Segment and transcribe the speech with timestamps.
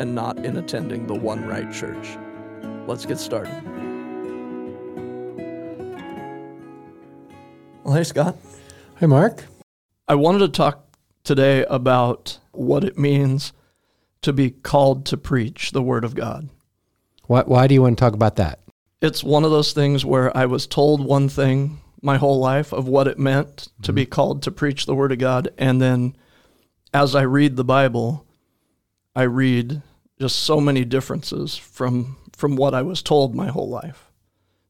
[0.00, 2.16] and not in attending the one right church.
[2.86, 3.52] Let's get started.
[7.84, 8.36] Well, hey, Scott.
[8.96, 9.44] Hey, Mark.
[10.08, 10.86] I wanted to talk
[11.22, 13.52] today about what it means
[14.22, 16.48] to be called to preach the Word of God.
[17.26, 18.60] Why, why do you want to talk about that?
[19.02, 22.88] It's one of those things where I was told one thing my whole life of
[22.88, 23.96] what it meant to mm-hmm.
[23.96, 25.50] be called to preach the Word of God.
[25.58, 26.16] And then
[26.94, 28.24] as I read the Bible,
[29.14, 29.82] I read
[30.20, 34.06] just so many differences from from what I was told my whole life.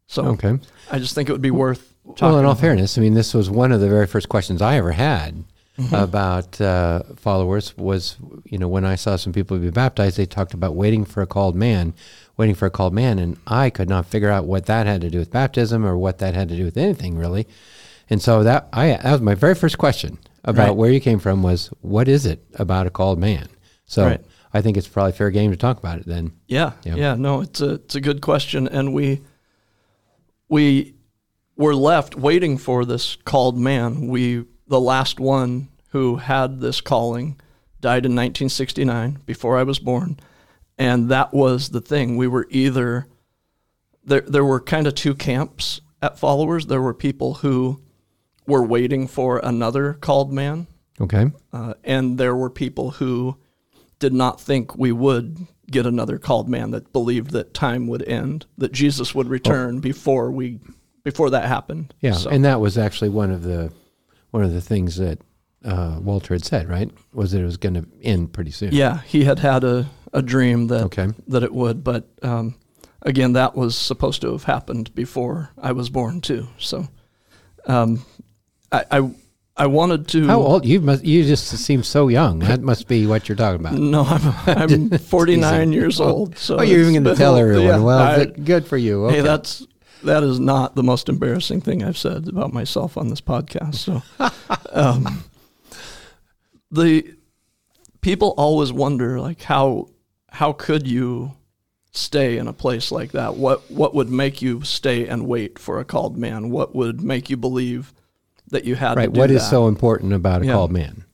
[0.06, 0.58] So Okay.
[0.90, 2.60] I just think it would be worth talking Well, in all about.
[2.60, 5.44] fairness, I mean, this was one of the very first questions I ever had
[5.78, 5.94] Mm-hmm.
[5.94, 7.74] about uh, followers.
[7.78, 11.22] Was you know when I saw some people be baptized, they talked about waiting for
[11.22, 11.94] a called man,
[12.36, 15.08] waiting for a called man, and I could not figure out what that had to
[15.10, 17.46] do with baptism or what that had to do with anything really.
[18.10, 20.76] And so that I that was my very first question about Right.
[20.76, 23.48] where you came from was what is it about a called man?
[23.86, 24.20] So Right.
[24.52, 26.32] I think it's probably fair game to talk about it then.
[26.48, 26.96] Yeah, Yeah.
[26.96, 29.20] yeah, no, it's a it's a good question, and we
[30.48, 30.94] we
[31.56, 34.08] were left waiting for this called man.
[34.08, 37.38] We the last one who had this calling
[37.80, 40.18] died in 1969 before I was born,
[40.78, 42.16] and that was the thing.
[42.16, 43.06] We were either
[44.04, 44.20] there.
[44.22, 46.66] There were kind of two camps at followers.
[46.66, 47.80] There were people who
[48.46, 50.66] were waiting for another called man,
[51.00, 51.30] Okay.
[51.52, 53.36] uh, and there were people who
[54.00, 58.46] did not think we would get another called man that believed that time would end,
[58.58, 60.58] that Jesus would return before we
[61.04, 61.94] before that happened.
[62.00, 63.72] Yeah, So- and that was actually one of the
[64.32, 65.20] one of the things that
[65.64, 66.90] uh, Walter had said, right?
[67.12, 68.72] Was that it was going to end pretty soon.
[68.72, 71.08] yeah, he had had a, a dream that Okay.
[71.28, 72.54] that it would, but um,
[73.02, 76.48] again, that was supposed to have happened before I was born too.
[76.58, 76.88] So,
[77.66, 78.04] um,
[78.72, 79.10] I, I
[79.60, 80.26] I wanted to.
[80.26, 81.04] How old you must?
[81.04, 82.38] You just seem so young.
[82.38, 83.74] That must be what you're talking about.
[83.74, 86.38] No, I'm I'm 49 years old.
[86.38, 87.64] So oh, you're even going to tell everyone.
[87.64, 89.04] yeah, well, I- good for you.
[89.04, 89.16] Okay.
[89.16, 89.66] Hey, that's
[90.02, 93.74] that is not the most embarrassing thing I've said about myself on this podcast.
[93.74, 94.02] So,
[94.72, 95.24] um,
[96.70, 97.14] the
[98.00, 99.90] people always wonder, like how
[100.30, 101.32] how could you
[101.92, 103.36] stay in a place like that?
[103.36, 106.48] What what would make you stay and wait for a called man?
[106.48, 107.92] What would make you believe
[108.50, 109.06] that you had right.
[109.06, 109.50] to do What is that?
[109.50, 110.52] so important about a Yeah.
[110.52, 111.04] called man?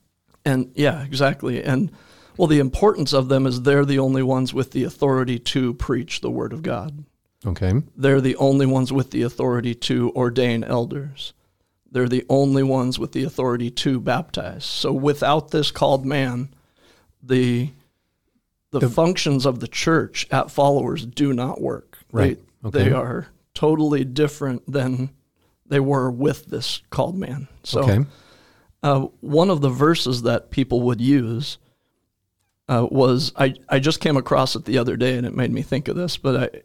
[0.45, 1.63] And yeah, exactly.
[1.63, 1.91] And
[2.37, 6.21] well, the importance of them is they're the only ones with the authority to preach
[6.21, 7.03] the word of God.
[7.45, 7.73] Okay.
[7.95, 11.33] They're the only ones with the authority to ordain elders.
[11.91, 14.65] They're the only ones with the authority to baptize.
[14.65, 16.49] So without this called man,
[17.21, 17.71] the
[18.71, 21.97] the, functions of the church at followers do not work.
[22.11, 22.37] Right.
[22.37, 22.83] They, Okay.
[22.83, 25.09] they are totally different than
[25.69, 27.47] they were with this called man.
[27.63, 28.05] So Okay.
[28.83, 31.57] uh, one of the verses that people would use
[32.69, 35.61] uh, was I, I just came across it the other day and it made me
[35.61, 36.61] think of this, but I,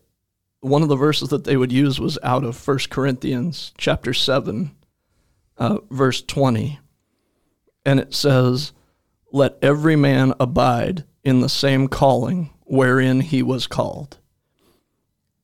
[0.60, 4.70] one of the verses that they would use was out of 1 Corinthians chapter 7,
[5.58, 6.78] uh, verse 20.
[7.84, 8.72] And it says,
[9.32, 14.18] Let every man abide in the same calling wherein he was called.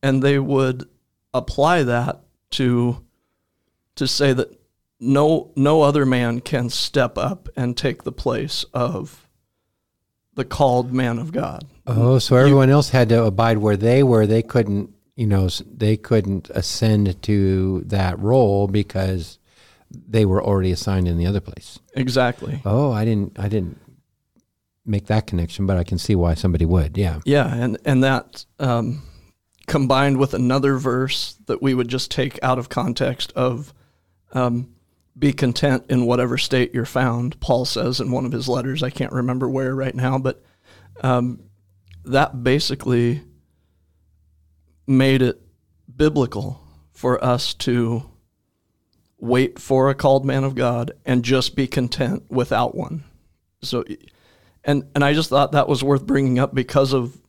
[0.02, 0.88] And they would
[1.34, 2.20] apply that
[2.50, 3.04] to
[3.98, 4.58] to say that
[5.00, 9.28] no no other man can step up and take the place of
[10.34, 11.64] the called man of God.
[11.86, 14.26] Oh, so everyone else had to abide where they were.
[14.26, 19.38] They couldn't, you know, they couldn't ascend to that role because
[19.90, 21.78] they were already assigned in the other place.
[21.94, 22.60] Exactly.
[22.64, 23.38] Oh, I didn't.
[23.38, 23.80] I didn't
[24.84, 26.96] make that connection, but I can see why somebody would.
[26.96, 27.20] Yeah.
[27.24, 29.02] Yeah, and and that um,
[29.66, 33.72] combined with another verse that we would just take out of context of
[34.32, 34.74] um,
[35.18, 37.38] be content in whatever state you're found.
[37.40, 40.42] Paul says in one of his letters, I can't remember where right now, but
[41.02, 41.42] um,
[42.04, 43.22] that basically
[44.86, 45.40] made it
[45.94, 46.60] biblical
[46.92, 48.08] for us to
[49.18, 53.04] wait for a called man of God and just be content without one.
[53.62, 53.84] So,
[54.64, 57.20] and and I just thought that was worth bringing up because of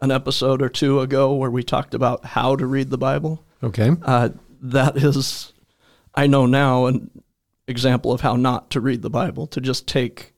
[0.00, 3.44] an episode or two ago where we talked about how to read the Bible.
[3.62, 3.90] Okay.
[4.02, 4.30] Uh,
[4.62, 5.52] that is,
[6.14, 7.10] I know now, an
[7.68, 10.32] example of how not to read the Bible, to just take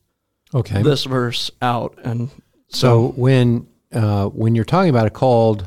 [0.55, 0.83] Okay.
[0.83, 1.99] this verse out.
[2.05, 2.31] And
[2.69, 5.67] so when uh, when you're talking about a called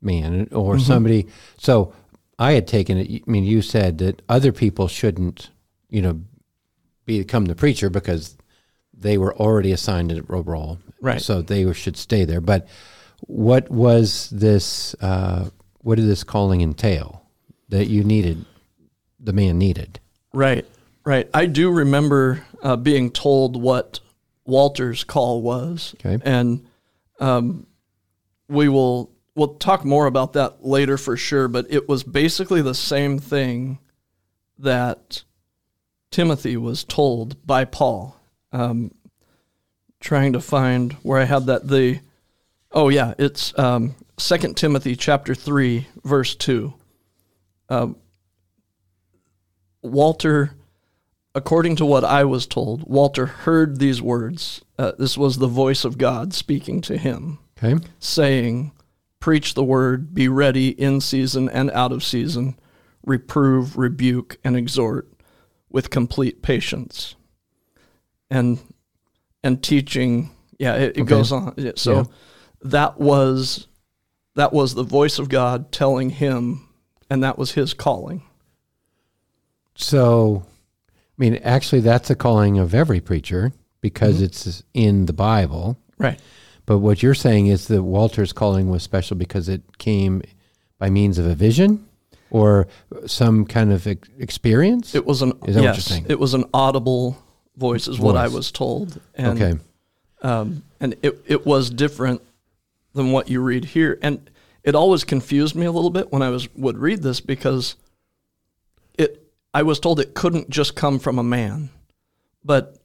[0.00, 0.84] man or Mm-hmm.
[0.84, 1.26] somebody,
[1.58, 1.92] so
[2.38, 3.22] I had taken it.
[3.26, 5.50] I mean, you said that other people shouldn't,
[5.90, 6.20] you know,
[7.04, 8.36] become the preacher because
[8.92, 11.20] they were already assigned a role, Right.
[11.20, 12.40] So they should stay there.
[12.40, 12.66] But
[13.20, 14.94] what was this?
[15.00, 17.22] Uh, what did this calling entail
[17.68, 18.44] that you needed?
[19.26, 19.98] The man needed.
[20.32, 20.64] Right,
[21.04, 21.28] right.
[21.34, 23.98] I do remember uh, being told what
[24.44, 26.22] Walter's call was, Okay.
[26.24, 26.64] and
[27.18, 27.66] um,
[28.48, 31.48] we will we'll talk more about that later for sure.
[31.48, 33.80] But it was basically the same thing
[34.60, 35.24] that
[36.12, 38.16] Timothy was told by Paul.
[38.52, 38.92] Um,
[39.98, 41.98] trying to find where I had that the
[42.70, 46.74] oh yeah, it's um, Second Timothy chapter three verse two.
[47.68, 47.96] Um,
[49.86, 50.52] Walter,
[51.34, 54.62] according to what I was told, Walter heard these words.
[54.78, 57.82] Uh, this was the voice of God speaking to him, Okay.
[57.98, 58.72] saying,
[59.18, 62.58] Preach the word, be ready in season and out of season,
[63.04, 65.08] reprove, rebuke, and exhort
[65.70, 67.16] with complete patience.
[68.30, 68.58] And
[69.42, 71.54] and teaching, yeah, it, it goes on.
[71.76, 72.04] So Yeah.
[72.62, 73.66] that was
[74.34, 76.68] that was the voice of God telling him,
[77.08, 78.22] and that was his calling.
[79.76, 80.44] So,
[80.86, 85.78] I mean, actually, that's a calling of every preacher because it's in the Bible.
[85.98, 86.20] Right.
[86.64, 90.22] But what you're saying is that Walter's calling was special because it came
[90.78, 91.86] by means of a vision
[92.30, 92.66] or
[93.06, 94.94] some kind of ex- experience.
[94.94, 96.06] It was an Is that what you're yes, saying?
[96.08, 97.22] it was an audible
[97.56, 99.58] voice, is what I was told, and okay.
[100.22, 102.20] um, and it it was different
[102.94, 104.28] than what you read here, and
[104.64, 107.76] it always confused me a little bit when I was would read this because
[108.98, 109.25] it
[109.56, 111.70] I was told it couldn't just come from a man,
[112.44, 112.76] but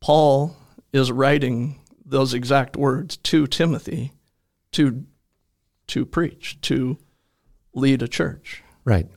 [0.00, 0.56] Paul
[0.94, 4.14] is writing those exact words to Timothy
[4.72, 5.04] to
[5.88, 6.96] to preach to
[7.74, 8.62] lead a church.
[8.86, 9.08] Right.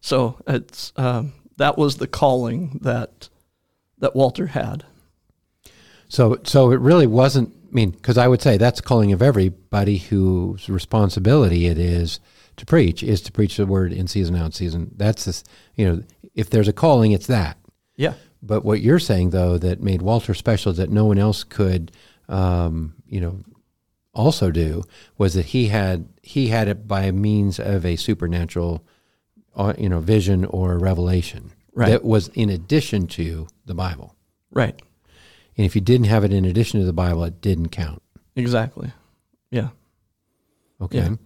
[0.00, 3.28] So it's um, that was the calling that
[3.98, 4.84] that Walter had.
[6.06, 7.56] So, so it really wasn't.
[7.56, 12.20] I mean, because I would say that's a calling of everybody whose responsibility it is
[12.62, 14.92] to preach is to preach the word in season out season.
[14.96, 15.42] That's this.
[15.74, 16.02] You know,
[16.34, 17.58] if there's a calling, it's that.
[17.96, 21.90] Yeah, But what you're saying, though, that made Walter special, that no one else could,
[22.28, 23.40] um, you know,
[24.14, 24.84] also do,
[25.18, 28.84] was that he had he had it by means of a supernatural,
[29.56, 31.88] uh, you know, vision or revelation Right.
[31.90, 34.14] that was in addition to the Bible.
[34.52, 34.80] right,
[35.56, 38.02] And if you didn't have it in addition to the Bible, it didn't count.
[38.36, 38.92] exactly.
[39.50, 39.70] Yeah,
[40.80, 40.98] Okay.
[40.98, 41.16] Yeah.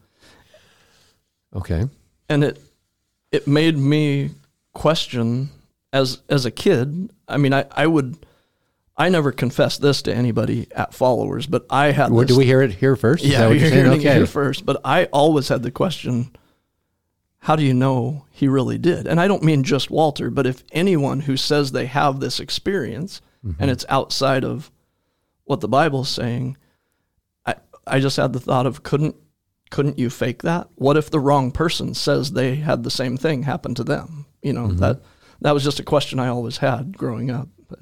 [1.56, 1.88] Okay.
[2.28, 2.60] and it
[3.32, 4.30] it made me
[4.72, 5.50] question
[5.92, 7.10] as as a kid.
[7.28, 8.16] I mean, I I would.
[8.98, 12.10] I never confessed this to anybody at followers, but I had.
[12.12, 13.24] This, do we hear it here first?
[13.24, 13.84] Is Yeah, that what you're you're saying?
[13.84, 14.64] hearing it here first.
[14.64, 16.30] But I always had the question:
[17.38, 19.06] How do you know he really did?
[19.06, 23.20] And I don't mean just Walter, but if anyone who says they have this experience
[23.44, 23.62] Mm-hmm.
[23.62, 24.72] and it's outside of
[25.44, 26.56] what the Bible's saying,
[27.44, 27.54] I
[27.86, 29.14] I just had the thought of couldn't
[29.70, 30.68] couldn't you fake that?
[30.76, 34.26] What if the wrong person says they had the same thing happen to them?
[34.42, 34.78] You know Mm-hmm.
[34.78, 35.00] that
[35.40, 37.48] that was just a question I always had growing up.
[37.68, 37.80] But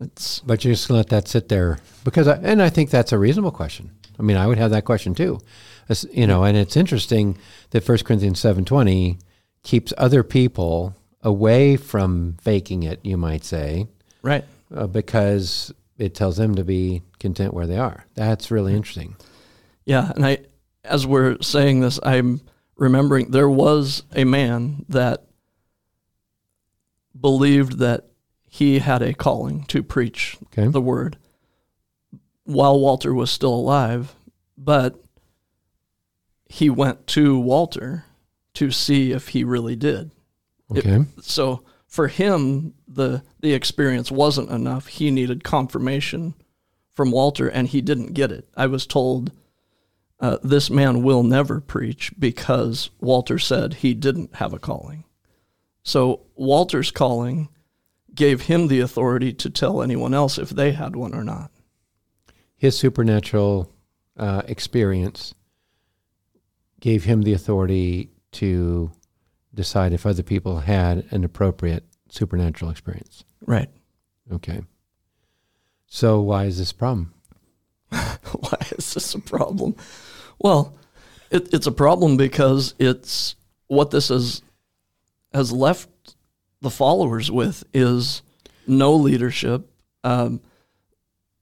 [0.00, 3.18] it's But you're just let that sit there because, I, and I think that's a
[3.18, 3.90] reasonable question.
[4.18, 5.40] I mean, I would have that question too,
[5.88, 6.42] As- you know.
[6.44, 7.36] And it's interesting
[7.70, 9.18] that 1 Corinthians seven twenty
[9.62, 13.00] keeps other people away from faking it.
[13.04, 13.86] You might say,
[14.22, 14.44] right.
[14.74, 18.04] uh, because it tells them to be content where they are.
[18.14, 19.16] That's really interesting.
[19.86, 20.38] Yeah, and I,
[20.84, 22.40] as we're saying this, I'm
[22.76, 25.24] remembering there was a man that
[27.18, 28.06] believed that
[28.48, 30.68] he had a calling to preach Okay.
[30.68, 31.16] the word
[32.44, 34.14] while Walter was still alive,
[34.56, 35.02] but
[36.48, 38.04] he went to Walter
[38.54, 40.10] to see if he really did.
[40.74, 41.04] It- Okay.
[41.20, 44.86] So for him, the the experience wasn't enough.
[44.88, 46.34] He needed confirmation
[46.92, 48.48] from Walter, and he didn't get it.
[48.56, 49.32] I was told
[50.20, 55.04] uh, this man will never preach because Walter said he didn't have a calling.
[55.82, 57.48] So Walter's calling
[58.14, 61.50] gave him the authority to tell anyone else if they had one or not.
[62.56, 63.70] His supernatural
[64.16, 65.34] uh, experience
[66.80, 68.90] gave him the authority to
[69.54, 73.24] decide if other people had an appropriate supernatural experience.
[73.46, 73.68] Right.
[74.32, 74.62] Okay.
[75.86, 77.14] So why is this a problem?
[77.90, 79.76] Why is this a problem?
[80.38, 80.76] Well,
[81.30, 83.36] it, it's a problem because it's
[83.68, 84.42] what this has
[85.32, 85.88] has left
[86.60, 88.22] the followers with is
[88.66, 89.70] no leadership.
[90.04, 90.40] Um,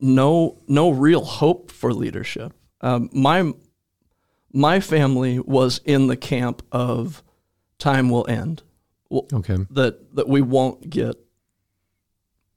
[0.01, 2.53] no no real hope for leadership.
[2.81, 3.53] Um, my
[4.53, 7.23] my family was in the camp of
[7.79, 8.63] time will end.
[9.11, 9.59] Well, Okay.
[9.71, 11.17] that that we won't get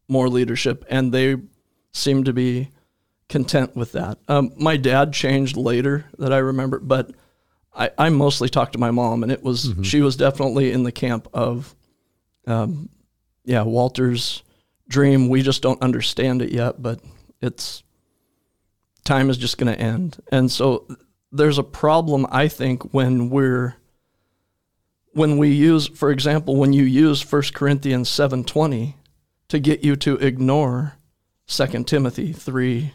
[0.08, 1.36] more leadership, and they
[1.92, 2.70] seem to be
[3.30, 4.18] content with that.
[4.28, 7.12] Um, my dad changed later that I remember, but
[7.74, 10.92] I, I mostly talked to my mom, and it was she was definitely in the
[10.92, 11.76] camp of,
[12.46, 12.90] um,
[13.44, 14.44] yeah, Walter's
[14.88, 15.30] dream.
[15.30, 17.02] We just don't understand it yet, but
[17.42, 17.84] it's
[19.04, 20.88] time is just going to end, and so
[21.32, 23.76] there's a problem I think when we're
[25.12, 28.94] when we use for example when you use 1 corinthians 7.20
[29.48, 30.94] to get you to ignore
[31.48, 32.94] 2 timothy 3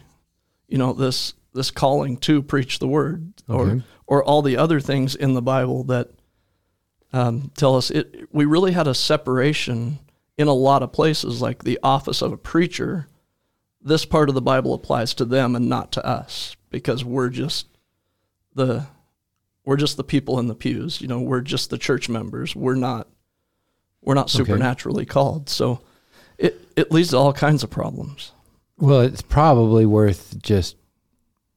[0.73, 3.83] you know this this calling to preach the word or Okay.
[4.07, 6.09] or all the other things in the bible that
[7.13, 9.99] um, tell us it we really had a separation
[10.35, 13.07] in a lot of places like the office of a preacher
[13.79, 17.67] this part of the bible applies to them and not to us because we're just
[18.55, 18.87] the
[19.63, 22.55] we're just the people in the pews you know we're just the church members.
[22.55, 23.07] We're not
[24.01, 25.49] we're not supernaturally called.
[25.49, 25.81] So
[26.39, 28.31] it it leads to all kinds of problems
[28.83, 30.75] Well, it's probably worth just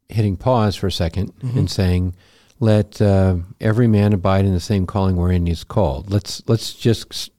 [0.09, 1.59] hitting pause for a 2nd Mm-hmm.
[1.59, 2.15] and saying,
[2.61, 7.31] "Let uh, every man abide in the same calling wherein he's called." Let's let's just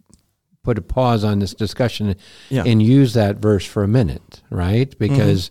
[0.64, 2.16] put a pause on this discussion
[2.50, 2.64] Yeah.
[2.66, 4.94] and use that verse for a minute, right?
[5.00, 5.50] Because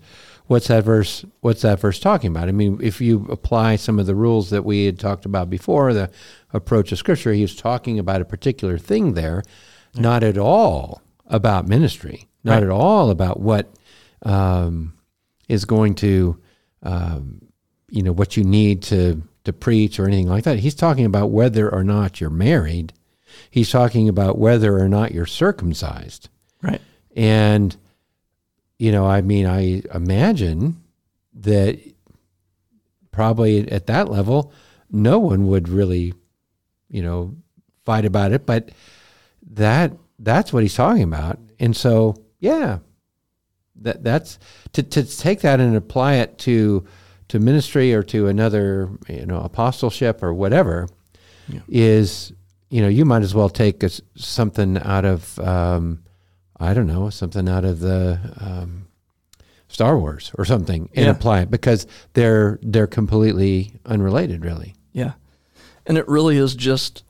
[0.48, 1.24] what's that verse?
[1.40, 2.48] What's that verse talking about?
[2.50, 5.94] I mean, if you apply some of the rules that we had talked about before,
[5.94, 6.10] the
[6.52, 9.42] approach of Scripture, he was talking about a particular thing there,
[9.94, 12.64] not at all about ministry, not Right.
[12.64, 13.72] at all about what
[14.22, 14.94] um,
[15.48, 16.38] is going to,
[16.82, 17.40] um,
[17.88, 20.58] you know, what you need to to preach or anything like that.
[20.58, 22.92] He's talking about whether or not you're married.
[23.50, 26.28] He's talking about whether or not you're circumcised.
[26.62, 26.80] right
[27.14, 27.76] And,
[28.78, 30.82] you know, I mean, I imagine
[31.34, 31.78] that
[33.12, 34.52] probably at that level,
[34.90, 36.12] no one would really,
[36.90, 37.36] you know,
[37.84, 38.46] fight about it.
[38.46, 38.70] But
[39.52, 41.38] that that's what he's talking about.
[41.58, 42.78] And so, yeah,
[43.82, 44.38] that that's
[44.72, 46.84] to, to take that and apply it to
[47.28, 50.88] to ministry or to another, you know, apostleship or whatever
[51.48, 51.60] Yeah.
[51.68, 52.32] is,
[52.70, 56.04] you know, you might as well take a something out of, um,
[56.58, 58.86] I don't know, something out of the um,
[59.68, 61.10] Star Wars or something and Yeah.
[61.10, 64.74] apply it because they're they're completely unrelated, really.
[64.92, 65.12] yeah
[65.88, 67.04] and it really is just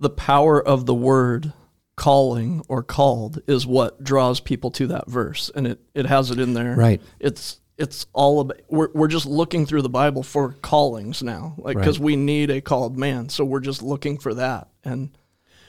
[0.00, 1.52] the power of the word
[1.96, 6.38] calling or called is what draws people to that verse and it it has it
[6.38, 7.00] in there Right.
[7.18, 11.76] it's it's all about we're, we're just looking through the bible for callings now like
[11.76, 12.04] because Right.
[12.04, 15.08] we need a called man so we're just looking for that and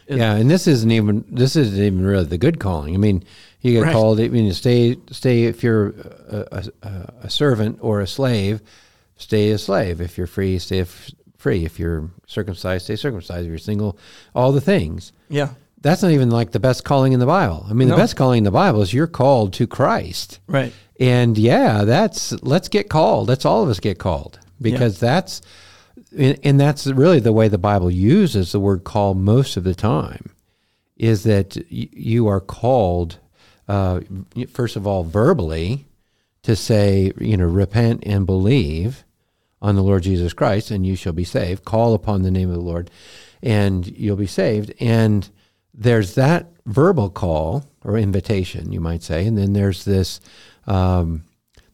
[0.05, 2.93] It- yeah, and this isn't even this isn't even really the good calling.
[2.93, 3.24] I mean,
[3.62, 3.91] you get Right.
[3.93, 4.22] called.
[4.22, 5.89] I mean, you stay stay if you're
[6.29, 8.62] a, a, a servant or a slave,
[9.17, 10.00] stay a slave.
[10.00, 11.65] If you're free, stay f- free.
[11.65, 13.43] If you're circumcised, stay circumcised.
[13.46, 13.98] If you're single,
[14.34, 15.12] all the things.
[15.29, 15.50] yeah
[15.81, 17.65] That's not even like the best calling in the Bible.
[17.69, 17.96] I mean, No.
[17.96, 20.39] the best calling in the Bible is you're called to Christ.
[20.48, 23.27] right And yeah, that's let's get called.
[23.27, 25.41] Let's all of us get called because that's
[26.17, 29.75] and and that's really the way the Bible uses the word call most of the
[29.75, 30.31] time
[30.96, 33.19] is that you are called
[33.67, 34.00] uh,
[34.51, 35.86] first of all verbally
[36.43, 39.03] to say you know repent and believe
[39.62, 42.55] on the Lord Jesus Christ and you shall be saved call upon the name of
[42.55, 42.89] the Lord
[43.43, 45.29] and you'll be saved and
[45.77, 50.19] there's that verbal call or invitation you might say and then there's this
[50.65, 51.24] um,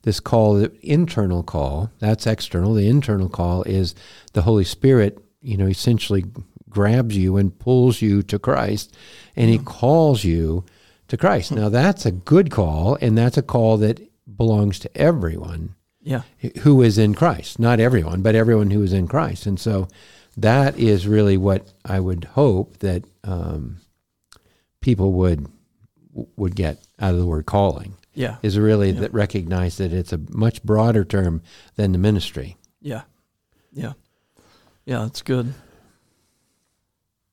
[0.03, 2.73] this call, the internal call, that's external.
[2.73, 3.95] The internal call is
[4.33, 6.25] the Holy Spirit, you know, essentially
[6.69, 8.95] grabs you and pulls you to Christ
[9.35, 10.65] and he calls you
[11.07, 11.51] to Christ.
[11.51, 14.01] Now, that's a good call, and that's a call that
[14.37, 16.23] belongs to everyone yeah
[16.61, 17.59] who is in Christ.
[17.59, 19.45] Not everyone, but everyone who is in Christ.
[19.45, 19.87] And so
[20.35, 23.77] that is really what I would hope that um,
[24.83, 25.47] people would
[26.35, 30.19] would get out of the word calling yeah is really that recognize that it's a
[30.29, 31.41] much broader term
[31.75, 32.55] than the ministry.
[32.79, 33.01] Yeah.
[33.71, 33.93] Yeah.
[34.85, 35.53] Yeah, that's good.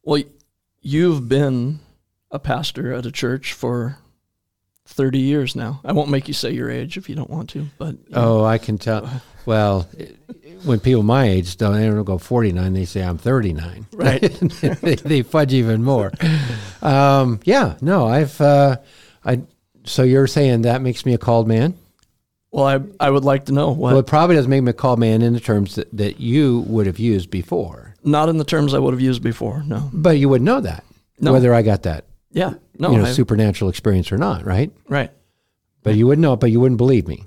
[0.02, 0.22] Well,
[0.80, 1.80] you've been
[2.30, 3.98] a pastor at a church for
[4.86, 5.80] 30 years now.
[5.84, 8.44] I won't make you say your age if you don't want to, but know, Oh,
[8.44, 9.10] I can tell.
[9.46, 9.88] Well,
[10.64, 13.86] when people my age don't, they don't go 49, they say I'm 39.
[13.92, 14.20] Right.
[14.82, 16.12] they, they fudge even more.
[16.82, 18.76] Um, yeah, no, I've, uh,
[19.24, 19.42] I,
[19.84, 21.74] so you're saying that makes me a called man?
[22.52, 24.74] well, I I would like to know what Well, it probably doesn't make me a
[24.74, 28.44] called man in the terms that, that you would have used before, not in the
[28.44, 29.62] terms I would have used before.
[29.66, 29.88] No.
[29.92, 30.84] but you would know that
[31.20, 31.32] No.
[31.32, 32.54] whether I got that, Yeah.
[32.78, 32.90] No.
[32.90, 34.72] you know, supernatural experience or not, right?
[34.88, 35.10] right.
[35.82, 37.24] But you wouldn't know it, but you wouldn't believe me.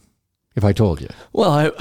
[0.56, 1.08] If I told you.
[1.32, 1.72] Well, I,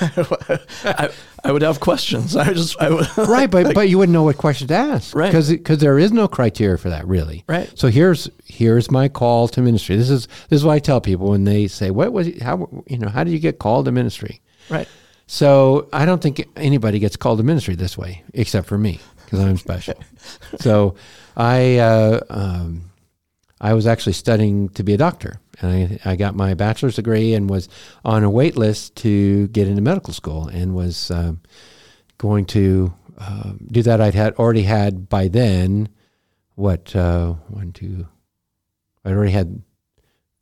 [0.84, 1.10] I,
[1.44, 2.36] I would have questions.
[2.36, 5.26] I just, I would, right, but but you wouldn't know what question to ask, Right.
[5.26, 7.44] Because because there is no criteria for that, really.
[7.46, 7.70] Right.
[7.74, 9.96] So here's here's my call to ministry.
[9.96, 12.98] This is this is what I tell people when they say, "What was how you
[12.98, 14.88] know how did you get called to ministry?" right.
[15.26, 19.40] So I don't think anybody gets called to ministry this way, except for me, because
[19.40, 19.94] I'm special.
[20.60, 20.94] so
[21.36, 22.90] I uh, um,
[23.60, 27.34] I was actually studying to be a doctor, and I, I got my bachelor's degree
[27.34, 27.68] and was
[28.04, 31.40] on a wait list to get into medical school, and was um,
[32.18, 34.00] going to uh, do that.
[34.00, 35.88] I'd had already had by then
[36.54, 38.06] what uh, one two.
[39.04, 39.62] I'd already had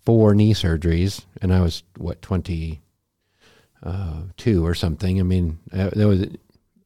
[0.05, 2.81] four knee surgeries, and I was what twenty
[3.83, 5.19] uh, two or something.
[5.19, 6.27] I mean, uh, there was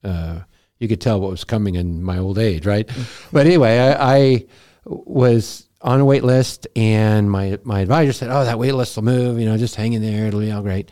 [0.03, 0.41] uh,
[0.79, 2.89] you could tell what was coming in my old age, right?
[3.33, 4.47] but anyway, I, I
[4.85, 9.05] was on a wait list, and my my advisor said, "Oh, that wait list will
[9.05, 9.39] move.
[9.39, 10.91] You know, just hang in there; it'll be all great."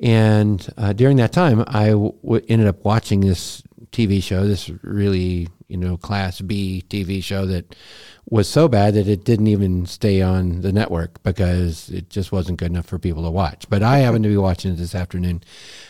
[0.00, 5.48] And uh, during that time, I w- ended up watching this TV show, this really
[5.68, 7.74] you know class B TV show that
[8.30, 12.58] was so bad that it didn't even stay on the network because it just wasn't
[12.58, 13.68] good enough for people to watch.
[13.68, 15.42] But I happened to be watching it this afternoon,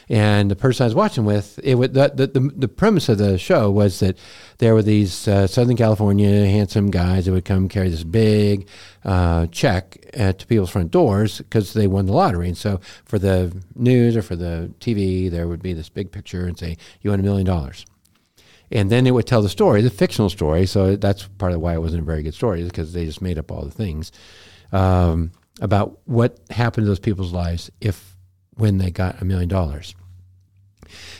[0.08, 3.18] and the person I was watching with, it was the the, the, the premise of
[3.18, 4.18] the show was that
[4.58, 8.68] there were these uh, Southern California handsome guys that would come carry this big
[9.04, 12.48] uh, check uh, to people's front doors because they won the lottery.
[12.48, 16.46] And so for the news or for the TV, there would be this big picture
[16.46, 17.86] and say, "You won a million dollars."
[18.74, 20.66] And then it would tell the story, the fictional story.
[20.66, 23.38] So that's part of why it wasn't a very good story, because they just made
[23.38, 24.10] up all the things
[24.72, 28.16] um, about what happened to those people's lives if
[28.56, 29.94] when they got a million dollars.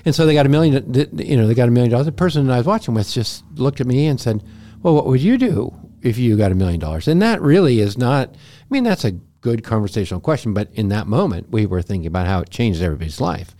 [0.04, 2.06] And so they got a million, you know, they got a million dollars.
[2.06, 4.44] The person I was watching with just looked at me and said,
[4.82, 7.96] "Well, what would you do if you got a million dollars?" And that really is
[7.96, 8.28] not.
[8.30, 12.26] I mean, that's a good conversational question, but in that moment, we were thinking about
[12.26, 13.56] how it changed everybody's life.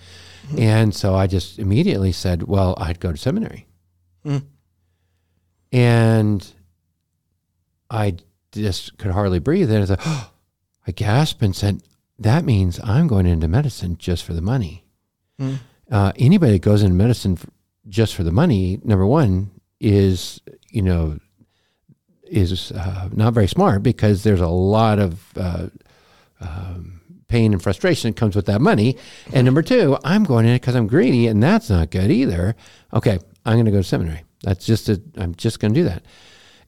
[0.59, 3.67] And so I just immediately said, "Well, I'd go to seminary."
[5.73, 6.47] And
[7.91, 8.17] I
[8.53, 9.71] just could hardly breathe.
[9.71, 10.31] And I said, oh,
[10.87, 11.83] I gasped and said,
[12.19, 14.85] That means I'm going into medicine just for the money.
[15.41, 15.59] Mm.
[15.91, 17.47] Uh, anybody that goes into medicine f-
[17.89, 21.19] just for the money, number one, is, you know,
[22.23, 25.67] is uh, not very smart because there's a lot of uh,
[26.41, 28.97] um, pain and frustration that comes with that money.
[29.33, 32.57] And number two, I'm going in it because I'm greedy, and that's not good either.
[32.93, 34.23] Okay, I'm going to go to seminary.
[34.43, 36.03] That's just a, I'm just going to do that.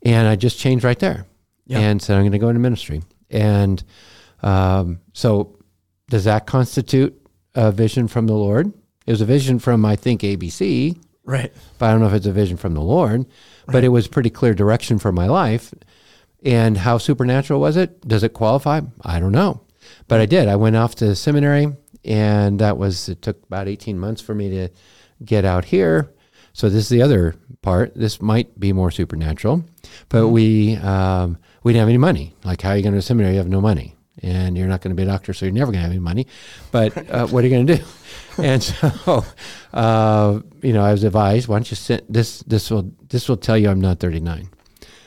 [0.02, 1.26] And I just changed right there
[1.66, 1.80] Yeah.
[1.80, 3.02] and said, I'm going to go into ministry.
[3.30, 3.82] And
[4.42, 5.58] um, so,
[6.08, 7.20] does that constitute
[7.54, 8.72] a vision from the Lord?
[9.06, 11.52] It was a vision from, I think, ABC, Right.
[11.78, 13.26] but I don't know if it's a vision from the Lord.
[13.66, 15.74] But it was pretty clear direction for my life.
[16.44, 18.06] And how supernatural was it?
[18.06, 18.82] Does it qualify?
[19.02, 19.62] I don't know.
[20.06, 20.46] But I did.
[20.46, 21.68] I went off to seminary,
[22.04, 24.68] and that was, it took about 18 months for me to
[25.24, 26.12] get out here.
[26.56, 27.94] So this is the other part.
[27.94, 29.62] This might be more supernatural,
[30.08, 32.34] but we um, we didn't have any money.
[32.44, 33.34] Like, how are you going to seminary?
[33.34, 35.70] You have no money, and you're not going to be a doctor, so you're never
[35.70, 36.26] going to have any money.
[36.72, 37.84] But uh, what are you going to do?
[38.38, 39.22] And so,
[39.74, 42.40] uh, you know, I was advised, why don't you send this?
[42.44, 44.48] This will this will tell you I'm not 39.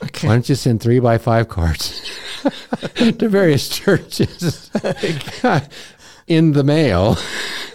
[0.04, 0.28] Okay.
[0.28, 2.08] Why don't you send three by five cards
[2.94, 4.70] to various churches
[6.30, 7.18] in the mail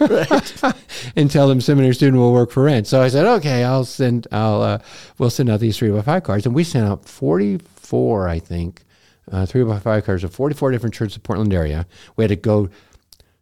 [1.16, 2.86] and tell them seminary student will work for rent?
[2.86, 4.78] So I said, okay, I'll send, I'll, uh,
[5.18, 6.46] we'll send out these three by five cards.
[6.46, 8.82] And we sent out 44, I think,
[9.30, 11.86] uh, three by five cards of 44 different churches in Portland area.
[12.16, 12.68] We had to go,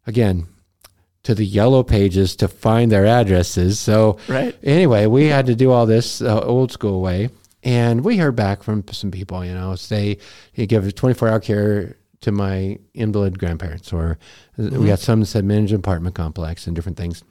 [0.07, 0.47] again,
[1.23, 3.79] to the yellow pages to find their addresses.
[3.81, 4.55] So Right.
[4.63, 7.31] anyway, we had to do all this uh, old school way.
[7.63, 10.19] And we heard back from some people, you know, say
[10.55, 14.19] you give 24 hour care to my invalid grandparents, or
[14.57, 17.23] we got some that said manage an apartment complex and different things.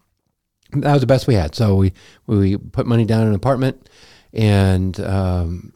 [0.72, 1.56] That was the best we had.
[1.56, 1.94] So we,
[2.28, 3.90] we put money down in an apartment.
[4.34, 5.74] And um,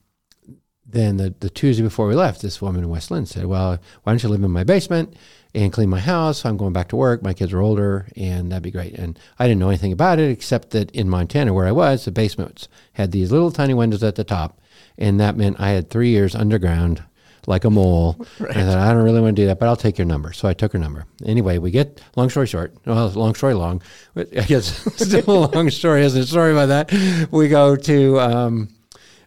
[0.86, 4.12] then the, the Tuesday before we left, this woman in West Linn said, Well, why
[4.12, 5.16] don't you live in my basement
[5.54, 6.46] and clean my house?
[6.46, 7.24] I'm going back to work.
[7.24, 8.94] My kids are older, and that'd be great.
[8.94, 12.12] And I didn't know anything about it except that in Montana, where I was, the
[12.12, 14.60] basements had these little tiny windows at the top.
[14.98, 17.04] And that meant I had three years underground
[17.48, 18.16] like a mole.
[18.40, 18.56] Right.
[18.56, 20.32] And I thought, I don't really want to do that, but I'll take your number.
[20.32, 21.06] So I took her number.
[21.26, 23.82] Anyway, we get, long story short, well, long story long,
[24.14, 24.68] but I guess
[25.04, 26.28] still a long story, isn't it?
[26.28, 27.32] Sorry about that.
[27.32, 28.70] We go to, um,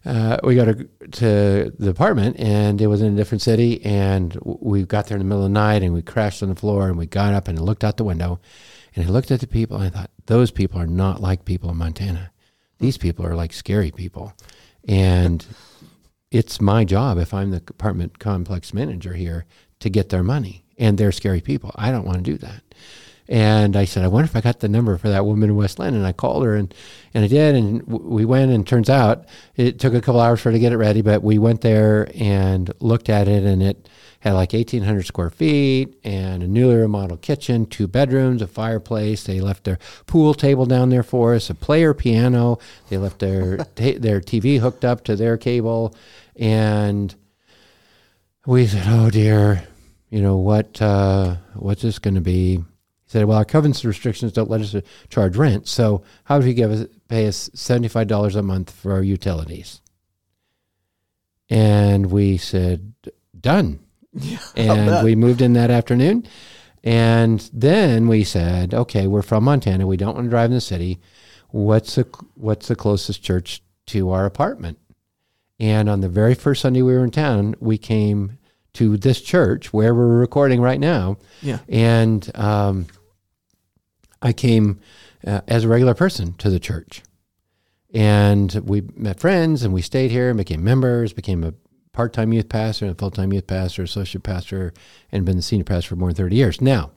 [0.05, 3.85] uh, we go to to the apartment, and it was in a different city.
[3.85, 6.55] And we got there in the middle of the night, and we crashed on the
[6.55, 8.41] floor, and we got up and looked out the window,
[8.95, 11.71] and I looked at the people, and I thought, those people are not like people
[11.71, 12.31] in Montana.
[12.79, 14.33] These people are like scary people,
[14.87, 15.45] and
[16.31, 19.47] it's my job if I'm the apartment complex manager here
[19.81, 21.73] to get their money, and they're scary people.
[21.75, 22.63] I don't want to do that.
[23.31, 25.79] And I said, I wonder if I got the number for that woman in West
[25.79, 25.95] Linn.
[25.95, 26.75] And I called her and,
[27.15, 27.55] and I did.
[27.55, 30.59] And w- we went and turns out it took a couple hours for her to
[30.59, 33.89] get it ready, but we went there and looked at it and it
[34.19, 39.23] had like 1,800 square feet and a newly remodeled kitchen, two bedrooms, a fireplace.
[39.23, 42.59] They left their pool table down there for us, a player piano.
[42.89, 45.95] They left their, ta- their TV hooked up to their cable.
[46.35, 47.15] And
[48.45, 49.63] we said, "Oh dear,
[50.09, 50.83] you know what?
[50.83, 52.65] Uh, what's this going to be?"
[53.11, 55.67] Said, "Well, our covenants restrictions don't let us uh, charge rent.
[55.67, 59.03] So how do you give us pay us seventy five dollars a month for our
[59.03, 59.81] utilities?"
[61.49, 62.95] And we said,
[63.39, 63.81] "Done."
[64.13, 66.27] Yeah, and we moved in that afternoon.
[66.83, 69.87] And then we said, "Okay, we're from Montana.
[69.87, 71.01] We don't want to drive in the city.
[71.51, 74.79] What's the what's the closest church to our apartment?"
[75.59, 78.39] And on the very first Sunday we were in town, we came
[78.75, 81.19] to this church where we're recording right now.
[81.43, 81.59] Yeah.
[81.69, 82.87] And um,
[84.23, 84.81] I came
[85.27, 87.03] uh, as a regular person to the church.
[87.93, 91.55] And we met friends and we stayed here and became members, became a
[91.93, 94.73] part time youth pastor and a full time youth pastor, associate pastor,
[95.11, 96.61] and been the senior pastor for more than 30 years.
[96.61, 96.93] Now,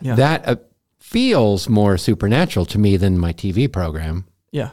[0.00, 0.14] Yeah.
[0.14, 0.56] that uh,
[0.98, 4.70] feels more supernatural to me than my TV program yeah.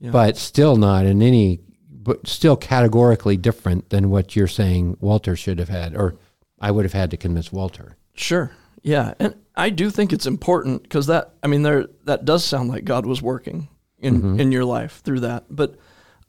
[0.00, 0.12] Yeah.
[0.12, 1.60] but still not in any,
[1.90, 6.16] but still categorically different than what you're saying Walter should have had, or
[6.58, 7.96] I would have had to convince Walter.
[8.14, 8.50] Sure.
[8.86, 12.68] Yeah, and I do think it's important because that I mean there that does sound
[12.68, 13.68] like God was working
[13.98, 15.46] in in your life through that.
[15.50, 15.74] But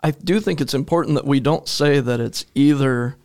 [0.01, 3.15] I do think it's important that we don't say that it's either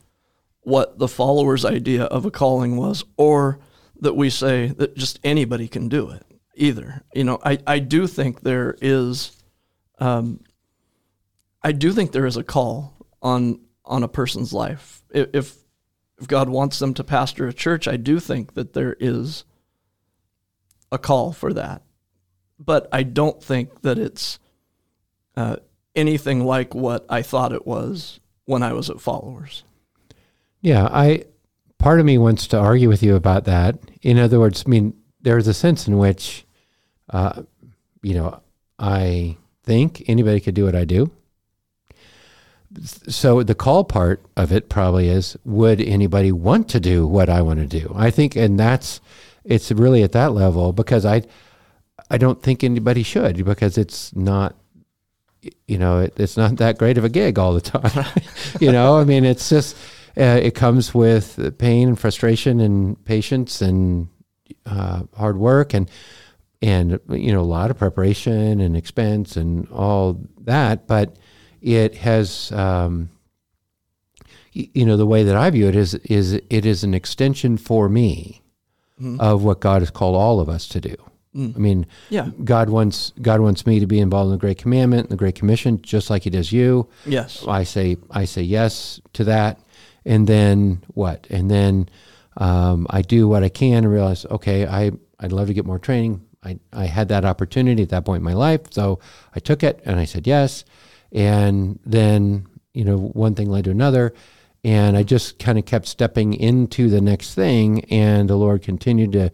[0.60, 3.58] what the follower's idea of a calling was or
[4.00, 7.02] that we say that just anybody can do it either.
[7.14, 9.42] You know, I, I do think there is
[9.98, 10.40] um,
[11.62, 15.02] I do think there is a call on on a person's life.
[15.10, 15.56] If,
[16.22, 19.44] if God wants them to pastor a church, I do think that there is
[20.92, 21.82] a call for that.
[22.60, 24.38] But I don't think that it's
[25.36, 25.56] uh,
[25.96, 29.64] anything like what I thought it was when I was at Followers.
[30.60, 31.24] Yeah, I
[31.78, 33.78] part of me wants to argue with you about that.
[34.02, 36.46] In other words, I mean, there's a sense in which,
[37.10, 37.42] uh,
[38.00, 38.40] you know,
[38.78, 41.10] I think anybody could do what I do.
[42.84, 47.42] So the call part of it probably is: Would anybody want to do what I
[47.42, 47.92] want to do?
[47.94, 49.00] I think, and that's
[49.44, 51.22] it's really at that level because I,
[52.10, 54.54] I don't think anybody should because it's not
[55.66, 58.06] you know, it, it's not that great of a gig all the time.
[58.60, 59.76] you know, I mean, it's just,
[60.16, 64.08] uh, it comes with pain and frustration and patience and
[64.66, 65.90] uh, hard work and,
[66.60, 70.86] and, you know, a lot of preparation and expense and all that.
[70.86, 71.16] But
[71.62, 73.08] it has, um,
[74.54, 77.56] y- you know, the way that I view it is, is it is an extension
[77.56, 78.40] for me
[79.18, 80.94] of what God has called all of us to do.
[81.34, 82.28] I mean, Yeah.
[82.44, 85.80] God wants God wants me to be involved in the Great Commandment, the Great Commission,
[85.82, 86.88] just like He does you.
[87.06, 87.42] Yes.
[87.48, 89.58] I say I say yes to that,
[90.04, 91.26] and then what?
[91.30, 91.88] And then
[92.36, 95.78] um, I do what I can and realize, okay, I I'd love to get more
[95.80, 96.20] training.
[96.44, 99.00] I I had that opportunity at that point in my life, so
[99.34, 100.64] I took it and I said yes,
[101.12, 104.14] and then you know one thing led to another.
[104.64, 109.12] And I just kind of kept stepping into the next thing, and the Lord continued
[109.12, 109.30] to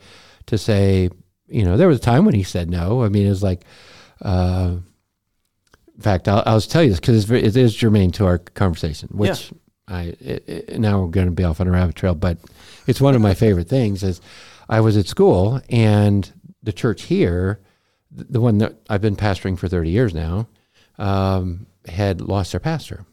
[0.46, 1.10] to say,
[1.48, 3.02] you know, there was a time when He said no.
[3.04, 3.64] I mean, it was like,
[4.22, 4.76] uh,
[5.94, 9.08] in fact, I'll, I'll tell you this because it's, it is germane to our conversation,
[9.12, 9.52] which
[9.86, 12.38] I it, it- now we're going to be off on a rabbit trail, but
[12.86, 14.02] it's one of my favorite things.
[14.02, 14.20] Is
[14.68, 16.30] I was at school and
[16.62, 17.60] the church here,
[18.10, 20.48] the one that I've been pastoring for thirty years now,
[20.98, 23.06] um, had lost their pastor.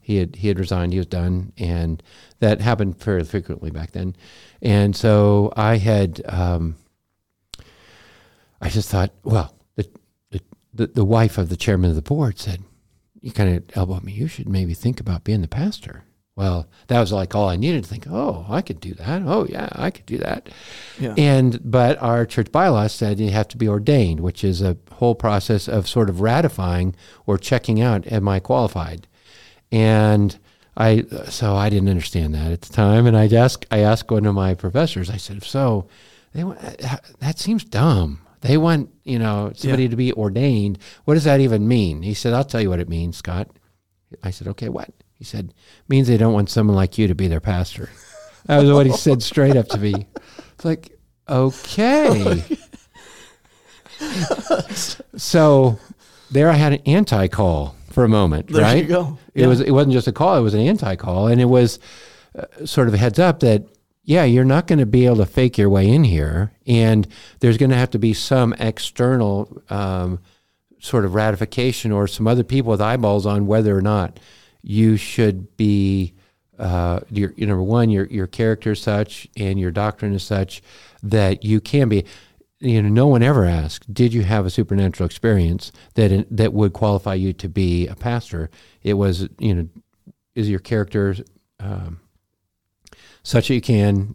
[0.00, 0.92] He had he had resigned.
[0.92, 2.02] He was done, and
[2.40, 4.16] that happened fairly frequently back then.
[4.60, 6.20] And so I had.
[6.28, 6.76] Um,
[8.60, 9.88] I just thought, well, the
[10.74, 12.62] the the wife of the chairman of the board said,
[13.20, 14.12] "You kind of elbowed me.
[14.12, 17.84] You should maybe think about being the pastor." Well, that was like all I needed
[17.84, 18.06] to think.
[18.08, 19.22] Oh, I could do that.
[19.26, 20.48] Oh, yeah, I could do that.
[20.98, 21.14] Yeah.
[21.18, 25.14] And but our church bylaws said you have to be ordained, which is a whole
[25.14, 26.94] process of sort of ratifying
[27.26, 29.06] or checking out am I qualified.
[29.70, 30.38] And
[30.74, 34.24] I so I didn't understand that at the time, and I asked I asked one
[34.24, 35.10] of my professors.
[35.10, 35.86] I said, if "So,
[36.32, 36.60] they want,
[37.20, 38.20] that seems dumb.
[38.40, 39.90] They want you know somebody Yeah.
[39.90, 40.78] to be ordained.
[41.04, 43.48] What does that even mean?" He said, "I'll tell you what it means, Scott."
[44.22, 44.90] I said, "Okay, what?"
[45.22, 45.54] He said,
[45.86, 47.88] "Means they don't want someone like you to be their pastor."
[48.46, 50.08] That was what he said straight up to me.
[50.56, 52.42] It's like, okay.
[55.16, 55.78] so
[56.32, 58.82] there I had an anti call for a moment, There right?
[58.82, 59.16] you go.
[59.32, 59.46] It Yeah.
[59.46, 61.78] was it wasn't just a call, it was an anti call and it was
[62.36, 63.62] uh, sort of a heads up that
[64.02, 67.06] yeah, you're not going to be able to fake your way in here, and
[67.38, 70.18] there's going to have to be some external um,
[70.80, 74.18] sort of ratification or some other people with eyeballs on whether or not
[74.62, 76.14] you should be.
[76.58, 80.62] Uh, your, your number one, your your character is such, and your doctrine is such
[81.02, 82.04] that you can be.
[82.60, 86.72] You know, no one ever asked, "Did you have a supernatural experience that that would
[86.72, 88.48] qualify you to be a pastor?"
[88.82, 89.68] It was, you know,
[90.34, 91.16] is your character
[91.58, 92.00] um,
[93.22, 94.14] such that you can,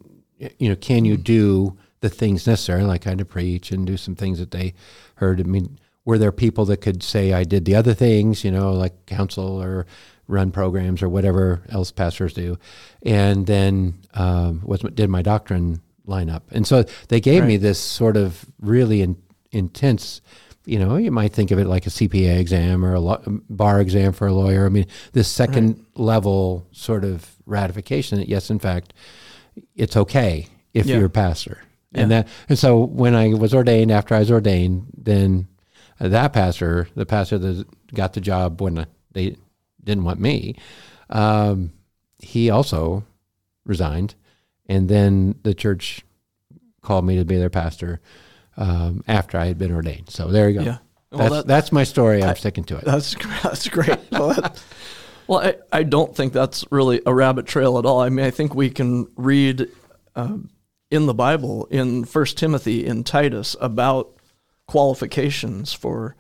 [0.58, 4.16] you know, can you do the things necessary, like kind of preach and do some
[4.16, 4.74] things that they
[5.16, 5.40] heard?
[5.40, 8.72] I mean, were there people that could say I did the other things, you know,
[8.72, 9.86] like counsel or
[10.28, 12.58] run programs or whatever else pastors do,
[13.04, 16.44] and then um, was did my doctrine line up?
[16.52, 17.48] And so they gave right.
[17.48, 19.18] me this sort of really in,
[19.52, 20.22] intense
[20.68, 23.80] you know, you might think of it like a CPA exam or a lo- bar
[23.80, 24.66] exam for a lawyer.
[24.66, 25.86] I mean, this second right.
[25.96, 28.94] level sort of ratification that yes, in fact,
[29.76, 30.98] it's okay if yeah.
[30.98, 31.62] you're a pastor.
[31.94, 32.02] Yeah.
[32.02, 35.48] And that, and so when I was ordained, after I was ordained, then
[36.02, 39.38] that pastor, the pastor that got the job when they
[39.88, 40.56] didn't want me,
[41.10, 41.72] um,
[42.20, 43.04] he also
[43.66, 44.16] resigned,
[44.68, 46.04] and then the church
[46.82, 48.00] called me to be their pastor
[48.58, 50.10] um, after I had been ordained.
[50.10, 50.66] So there you go.
[50.66, 50.78] Yeah.
[51.12, 52.22] Well, that's, that, that's my story.
[52.22, 52.86] I'm I, sticking to it.
[52.86, 53.98] That's that's great.
[54.12, 54.62] well, that,
[55.28, 58.02] well I, I don't think that's really a rabbit trail at all.
[58.02, 59.70] I mean, I think we can read
[60.16, 60.38] uh,
[60.92, 64.18] in the Bible, in First Timothy, in Titus, about
[64.68, 66.16] qualifications for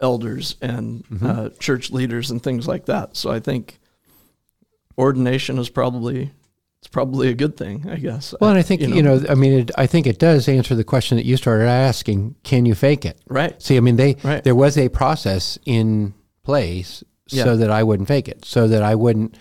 [0.00, 1.26] elders and mm-hmm.
[1.26, 3.16] uh, church leaders and things like that.
[3.16, 3.78] So I think
[4.98, 6.32] ordination is probably
[6.86, 8.34] it's probably a good thing, I guess.
[8.40, 10.48] Well, and I think you know, you know I mean, it, I think it does
[10.48, 13.18] answer the question that you started asking: Can you fake it?
[13.28, 13.60] Right.
[13.60, 14.44] See, I mean, they right.
[14.44, 17.44] there was a process in place yeah.
[17.44, 19.36] so that I wouldn't fake it, so that I wouldn't,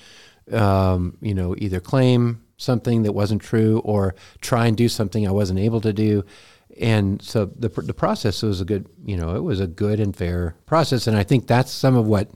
[0.51, 5.31] um, you know, either claim something that wasn't true or try and do something I
[5.31, 6.23] wasn't able to do.
[6.79, 10.15] And so the the process was a good, you know, it was a good and
[10.15, 12.29] fair process, and I think that's some of what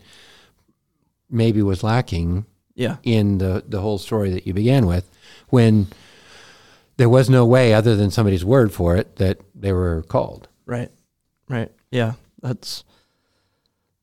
[1.30, 2.98] maybe was lacking yeah.
[3.04, 5.10] in the, the whole story that you began with
[5.50, 5.88] when
[6.98, 10.48] there was no way other than somebody's word for it that they were called.
[10.66, 10.90] Right.
[11.48, 11.72] Right.
[11.92, 12.14] Yeah.
[12.42, 12.84] That's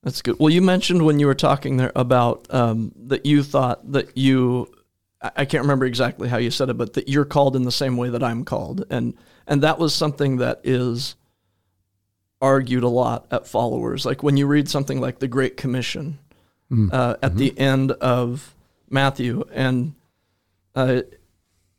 [0.03, 0.37] that's good.
[0.39, 4.73] Well, you mentioned when you were talking there about um, that you thought that you
[5.21, 7.97] I can't remember exactly how you said it, but that you're called in the same
[7.97, 8.85] way that I'm called.
[8.91, 9.15] And
[9.47, 11.17] and that was something that is
[12.41, 14.05] argued a lot at followers.
[14.05, 16.19] Like when you read something like the Great Commission,
[16.71, 16.93] mm.
[16.93, 17.39] uh, at mm-hmm.
[17.39, 18.55] the end of
[18.91, 19.95] Matthew, and
[20.75, 21.03] uh,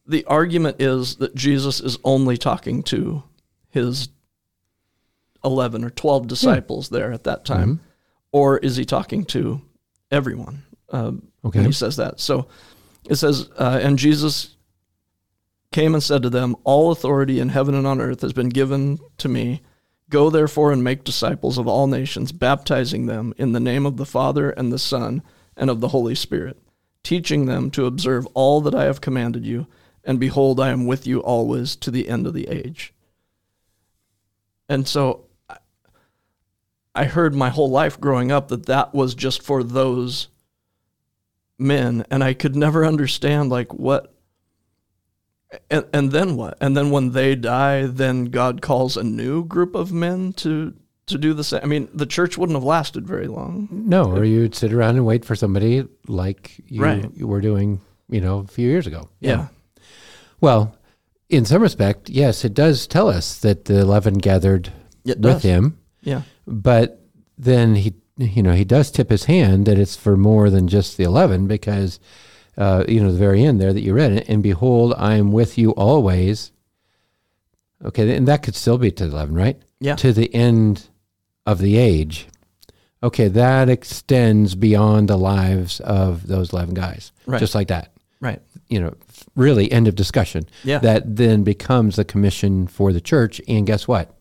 [0.05, 3.23] the argument is that Jesus is only talking to
[3.69, 4.09] his
[5.43, 6.99] 11 or 12 disciples yeah.
[6.99, 7.85] there at that time, mm-hmm.
[8.31, 9.61] or is he talking to
[10.09, 11.59] everyone um, okay.
[11.59, 12.19] when he says that?
[12.19, 12.47] So
[13.09, 14.55] it says, uh, and Jesus
[15.71, 18.99] came and said to them, All authority in heaven and on earth has been given
[19.17, 19.61] to me.
[20.09, 24.05] Go therefore and make disciples of all nations, baptizing them in the name of the
[24.05, 25.21] Father and the Son
[25.57, 26.57] and of the Holy Spirit
[27.07, 29.65] teaching them to observe all that I have commanded you,
[30.03, 32.93] and behold, I am with you always to the end of the age.
[34.67, 35.27] And so
[36.93, 40.27] I heard my whole life growing up that that was just for those
[41.57, 44.13] men, and I could never understand, like, what.
[45.69, 46.57] And, and then what?
[46.59, 50.73] And then when they die, then God calls a new group of men to
[51.05, 51.61] to do the same.
[51.63, 53.69] I mean, the church wouldn't have lasted very long.
[53.71, 57.09] No, or you'd sit around and wait for somebody like you, right.
[57.15, 59.09] you were doing, you know, a few years ago.
[59.21, 59.47] Yeah.
[59.77, 59.83] yeah.
[60.41, 60.75] Well,
[61.29, 64.71] in some respect, yes, it does tell us that the eleven gathered
[65.05, 65.79] with him.
[66.01, 66.23] Yeah.
[66.45, 67.01] But
[67.37, 70.97] then he, you know, he does tip his hand that it's for more than just
[70.97, 71.99] the eleven because,
[72.57, 75.57] uh, you know, the very end there that you read, and behold, I am with
[75.57, 76.51] you always.
[77.85, 79.61] Okay, and that could still be to eleven, right?
[79.79, 79.95] Yeah.
[79.97, 80.89] To the end
[81.45, 82.27] of the age,
[83.03, 87.11] okay, that extends beyond the lives of those 11 guys.
[87.25, 87.39] Right.
[87.39, 87.93] Just like that.
[88.19, 88.41] Right.
[88.67, 88.95] You know,
[89.35, 90.47] really end of discussion.
[90.63, 90.79] Yeah.
[90.79, 93.39] That then becomes a commission for the church.
[93.47, 94.13] And guess what?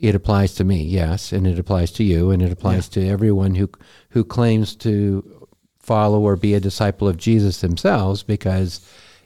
[0.00, 3.02] It applies to me, yes, and it applies to you, and it applies yeah.
[3.02, 3.68] to everyone who
[4.10, 5.46] who claims to
[5.80, 8.80] follow or be a disciple of Jesus themselves, because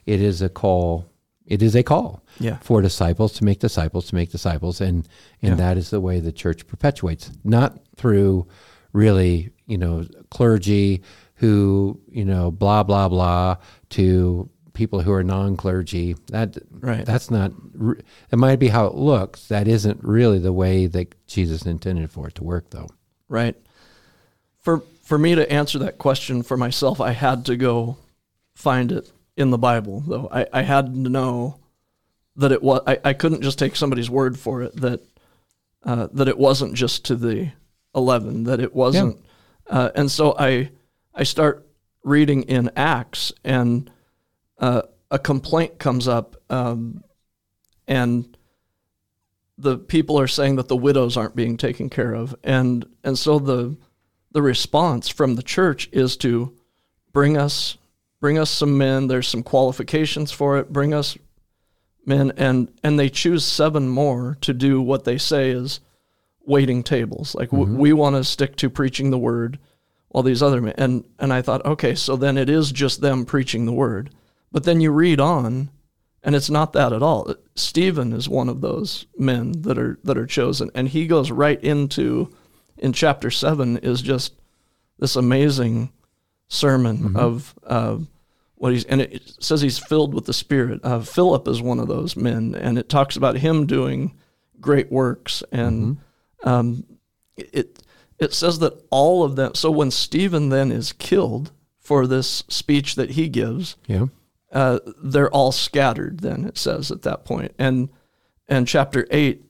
[0.05, 1.09] it is a call.
[1.45, 2.57] It is a call yeah.
[2.57, 5.07] for disciples to make disciples to make disciples and
[5.41, 5.55] and yeah.
[5.55, 8.47] that is the way the church perpetuates not through
[8.93, 11.03] really you know clergy
[11.35, 13.57] who you know blah blah blah
[13.89, 17.51] to people who are non-clergy that right that's not
[18.31, 22.27] it might be how it looks that isn't really the way that jesus intended for
[22.27, 22.87] it to work though
[23.29, 23.55] right
[24.59, 27.97] for for me to answer that question for myself i had to go
[28.55, 30.27] find it in the Bible, though.
[30.31, 31.59] I, I had to know
[32.35, 32.81] that it was.
[32.85, 35.01] I, I couldn't just take somebody's word for it that
[35.83, 37.51] uh, that it wasn't just to the
[37.95, 38.43] eleven.
[38.43, 39.19] That it wasn't.
[39.67, 40.69] Uh, and so I
[41.13, 41.67] I start
[42.03, 43.89] reading in Acts, and
[44.63, 47.03] uh, a complaint comes up, um,
[47.85, 48.37] and
[49.57, 53.39] the people are saying that the widows aren't being taken care of, and and so
[53.39, 53.75] the
[54.31, 56.53] the response from the church is to
[57.11, 57.77] bring us
[58.21, 59.07] bring us some men.
[59.07, 60.71] There's some qualifications for it.
[60.71, 61.17] Bring us
[62.05, 65.81] men, and and they choose seven more to do what they say is
[66.45, 67.35] waiting tables.
[67.35, 69.59] Like w- we want to stick to preaching the word,
[70.07, 70.75] while these other men.
[70.77, 74.09] And and I thought, okay, so then it is just them preaching the word.
[74.53, 75.69] But then you read on,
[76.23, 77.35] and it's not that at all.
[77.55, 81.61] Stephen is one of those men that are that are chosen, and he goes right
[81.61, 82.29] into
[82.77, 84.33] in chapter seven is just
[84.99, 85.91] this amazing
[86.47, 87.97] sermon of uh,
[88.55, 90.79] what he's and it says he's filled with the Spirit.
[90.83, 94.13] Uh, Philip is one of those men, and it talks about him doing
[94.61, 95.97] great works, and
[96.43, 96.85] um,
[97.35, 97.81] it
[98.19, 99.55] it says that all of them.
[99.55, 104.05] So when Stephen then is killed for this speech that he gives, Yeah.
[104.53, 106.21] Uh, they're all scattered.
[106.21, 107.89] Then it says at that point, and
[108.47, 109.43] and chapter eight,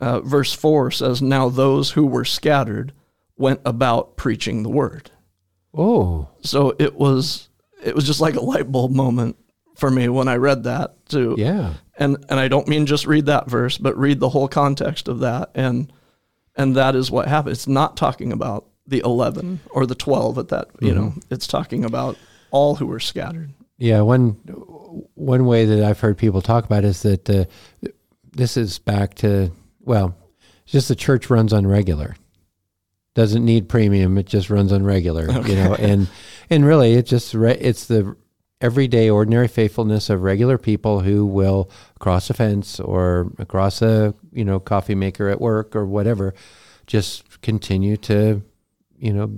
[0.00, 2.92] uh, verse four says, "Now those who were scattered
[3.36, 5.10] went about preaching the word."
[5.76, 6.28] Oh.
[6.42, 7.48] So it was
[7.82, 9.36] it was just like a light bulb moment
[9.76, 11.34] for me when I read that too.
[11.36, 11.74] Yeah.
[11.98, 15.20] And and I don't mean just read that verse, but read the whole context of
[15.20, 15.92] that and
[16.56, 17.52] and that is what happened.
[17.52, 21.14] It's not talking about the 11 or the 12 at that, you know.
[21.30, 22.16] It's talking about
[22.50, 23.52] all who were scattered.
[23.78, 24.30] Yeah, one
[25.14, 27.44] one way that I've heard people talk about is that uh,
[28.32, 30.16] this is back to well,
[30.66, 32.16] just the church runs on regular.
[33.14, 35.30] Doesn't need premium; it just runs on regular.
[35.46, 36.08] You know, and
[36.50, 38.16] and really, it just re- it's the
[38.60, 44.44] everyday, ordinary faithfulness of regular people who will cross a fence or across a you
[44.44, 46.34] know coffee maker at work or whatever,
[46.86, 48.42] just continue to
[48.98, 49.30] you know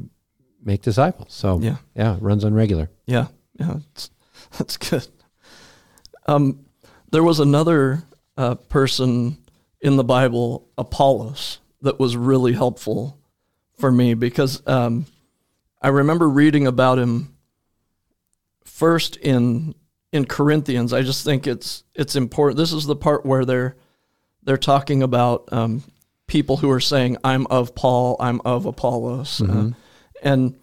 [0.62, 1.32] make disciples.
[1.32, 1.76] So Yeah.
[1.94, 2.90] yeah, it runs on regular.
[3.06, 4.10] Yeah, yeah, it's,
[4.58, 5.06] that's good.
[6.26, 6.66] Um,
[7.10, 8.02] there was another
[8.36, 9.38] uh, person
[9.80, 13.18] in the Bible, Apollos, that was really helpful
[13.78, 15.06] for me because um,
[15.80, 17.36] I remember reading about him
[18.64, 19.74] first in
[20.12, 20.92] in Corinthians.
[20.92, 22.58] I just think it's it's important.
[22.58, 23.76] This is the part where they're
[24.42, 25.82] they're talking about um,
[26.26, 29.70] people who are saying, "I'm of Paul, I'm of Apollos," uh,
[30.22, 30.56] and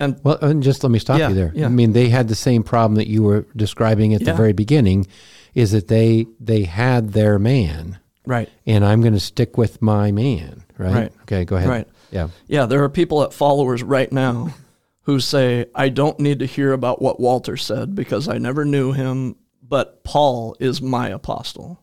[0.00, 1.52] and Well, and just let me stop Yeah, you there.
[1.54, 1.66] yeah.
[1.66, 5.06] I mean, they had the same problem that you were describing at the very beginning,
[5.54, 8.48] is that they they had their man, right.
[8.66, 10.62] and I'm going to stick with my man.
[10.78, 10.92] Right.
[10.94, 11.12] Right.
[11.22, 11.44] Okay.
[11.46, 11.68] Go ahead.
[11.70, 11.88] Right.
[12.10, 12.28] Yeah.
[12.46, 14.54] Yeah, there are people at followers right now
[15.02, 18.92] who say, I don't need to hear about what Walter said because I never knew
[18.92, 21.82] him, but Paul is my apostle.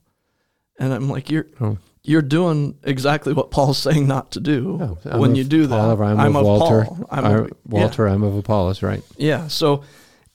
[0.80, 1.78] And I'm like, you're Oh.
[2.03, 5.75] You're doing exactly what Paul's saying not to do Oh, when you do that.
[5.75, 6.85] Paul, or I'm, of Walter.
[6.85, 7.07] Paul.
[7.09, 7.53] I'm of- yeah.
[7.65, 8.07] Walter.
[8.07, 8.83] I'm of Apollos.
[8.83, 9.01] Right.
[9.17, 9.47] Yeah.
[9.47, 9.83] So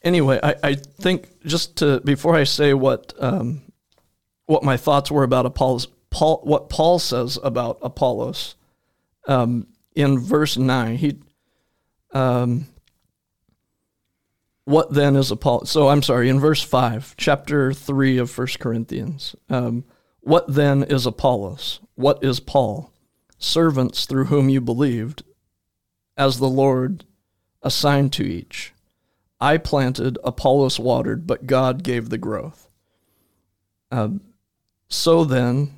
[0.02, 3.62] anyway, I, I think just to before I say what um,
[4.46, 8.54] what my thoughts were about Apollos, Paul, what Paul says about Apollos
[9.26, 11.18] um, in verse nine, he,
[12.12, 12.66] um,
[14.64, 15.70] what then is Apollos?
[15.70, 19.84] So I'm sorry, in verse five, chapter three of First Corinthians, um,
[20.28, 21.80] what then is Apollos?
[21.94, 22.92] What is Paul?
[23.38, 25.22] Servants through whom you believed,
[26.18, 27.06] as the Lord
[27.62, 28.74] assigned to each.
[29.40, 32.68] I planted, Apollos watered, but God gave the growth.
[33.90, 34.20] Um,
[34.86, 35.70] so then,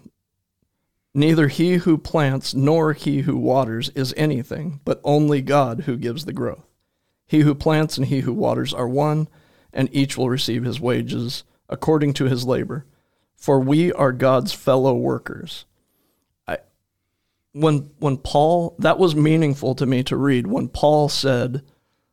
[1.15, 6.25] neither he who plants nor he who waters is anything, but only God who gives
[6.25, 6.67] the growth.
[7.29, 9.29] He who plants and he who waters are one,
[9.73, 12.85] and each will receive his wages according to his labor.
[13.40, 15.64] For we are God's fellow workers.
[16.46, 16.59] I,
[17.53, 21.62] when when Paul that was meaningful to me to read when Paul said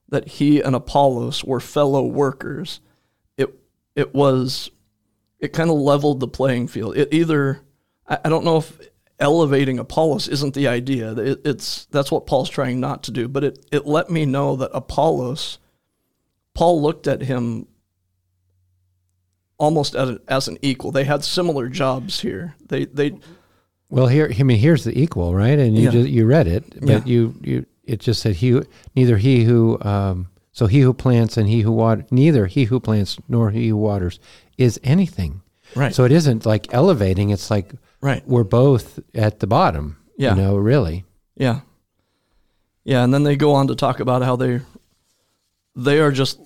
[0.08, 2.80] that he and Apollos were fellow workers,
[3.36, 3.54] it
[3.94, 4.72] it was
[5.40, 6.96] it kind of leveled the playing field.
[6.96, 7.60] It either
[8.08, 8.80] I, I don't know if
[9.20, 11.12] elevating Apollos isn't the idea.
[11.12, 14.56] It, it's that's what Paul's trying not to do, but it it let me know
[14.56, 15.60] that Apollos,
[16.54, 17.68] Paul looked at him
[19.58, 20.92] almost as, a, as an equal.
[20.92, 22.56] They had similar jobs here.
[22.68, 23.18] They they
[23.90, 25.58] Well, here, I mean, here's the equal, right?
[25.58, 25.92] And you Yeah.
[25.92, 27.02] just, you read it, but Yeah.
[27.06, 28.62] you you it just said he
[28.96, 32.80] neither he who um, so he who plants and he who water neither he who
[32.80, 34.20] plants nor he who waters
[34.58, 35.42] is anything.
[35.76, 37.30] right So it isn't like elevating.
[37.30, 39.98] It's like right we're both at the bottom.
[40.18, 40.36] Yeah.
[40.36, 41.06] You know, really.
[41.36, 41.62] Yeah.
[42.84, 44.62] Yeah, and then they go on to talk about how they
[45.76, 46.40] they are just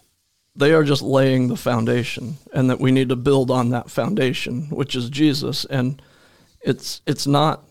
[0.56, 4.64] they are just laying the foundation, and that we need to build on that foundation,
[4.70, 5.66] which is Jesus.
[5.66, 6.02] And
[6.62, 7.64] it's it's not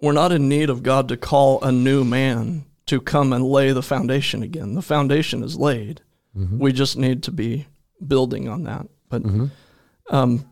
[0.00, 3.72] we're not in need of God to call a new man to come and lay
[3.72, 4.74] the foundation again.
[4.74, 6.02] The foundation is laid.
[6.58, 7.66] We just need to be
[8.06, 8.86] building on that.
[9.08, 9.22] But
[10.10, 10.44] um,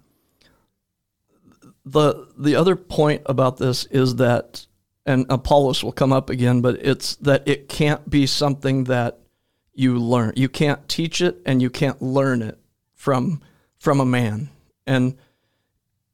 [1.84, 4.66] the the other point about this is that,
[5.04, 9.20] and Apollos will come up again, but it's that it can't be something that
[9.74, 10.32] you learn.
[10.36, 12.58] You can't teach it, and you can't learn it
[12.94, 13.40] from
[13.78, 14.50] from a man.
[14.86, 15.16] And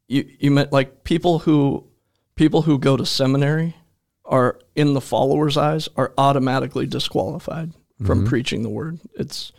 [0.08, 1.86] you you meant like people who
[2.34, 3.76] people who go to seminary
[4.24, 7.72] are in the followers' eyes are automatically disqualified
[8.06, 8.98] from preaching the word.
[9.14, 9.52] It's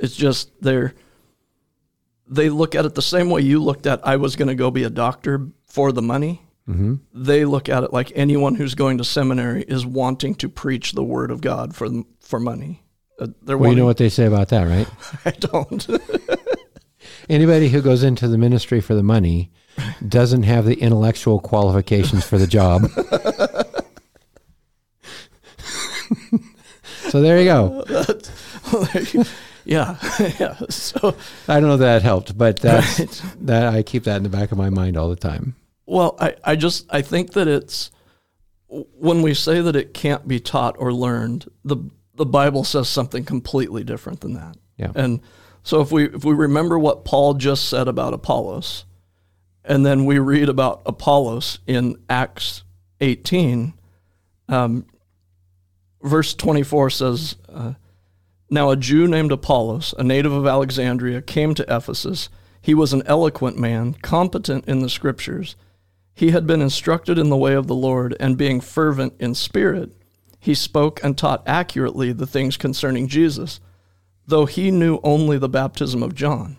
[0.00, 0.94] it's just they're
[2.26, 4.70] they look at it the same way you looked at I was going to go
[4.70, 6.42] be a doctor for the money.
[6.68, 6.96] Mm-hmm.
[7.14, 11.02] They look at it like anyone who's going to seminary is wanting to preach the
[11.02, 11.88] word of God for
[12.20, 12.82] for money.
[13.18, 14.88] Uh, they're Well, you know what they say about that, right?
[15.24, 15.86] I don't.
[17.28, 19.50] Anybody who goes into the ministry for the money
[20.06, 22.88] doesn't have the intellectual qualifications for the job.
[27.10, 27.84] so there you go.
[29.64, 29.96] yeah,
[30.38, 30.56] yeah.
[30.68, 31.14] So
[31.48, 33.22] I don't know if that helped, but that's Right.
[33.42, 35.54] that I keep that in the back of my mind all the time.
[35.86, 37.90] Well, I, I just I think that it's
[38.68, 41.76] when we say that it can't be taught or learned, the
[42.18, 44.56] the Bible says something completely different than that.
[44.76, 44.92] Yeah.
[44.94, 45.20] And
[45.62, 48.84] so if we if we remember what Paul just said about Apollos,
[49.64, 52.64] and then we read about Apollos in Acts
[53.00, 53.74] 18,
[54.48, 54.86] um,
[56.02, 57.74] verse 24 says, uh,
[58.50, 62.28] Now a Jew named Apollos, a native of Alexandria, came to Ephesus.
[62.60, 65.54] He was an eloquent man, competent in the scriptures.
[66.14, 69.92] He had been instructed in the way of the Lord, and being fervent in spirit,
[70.38, 73.60] he spoke and taught accurately the things concerning Jesus,
[74.26, 76.56] though he knew only the baptism of John.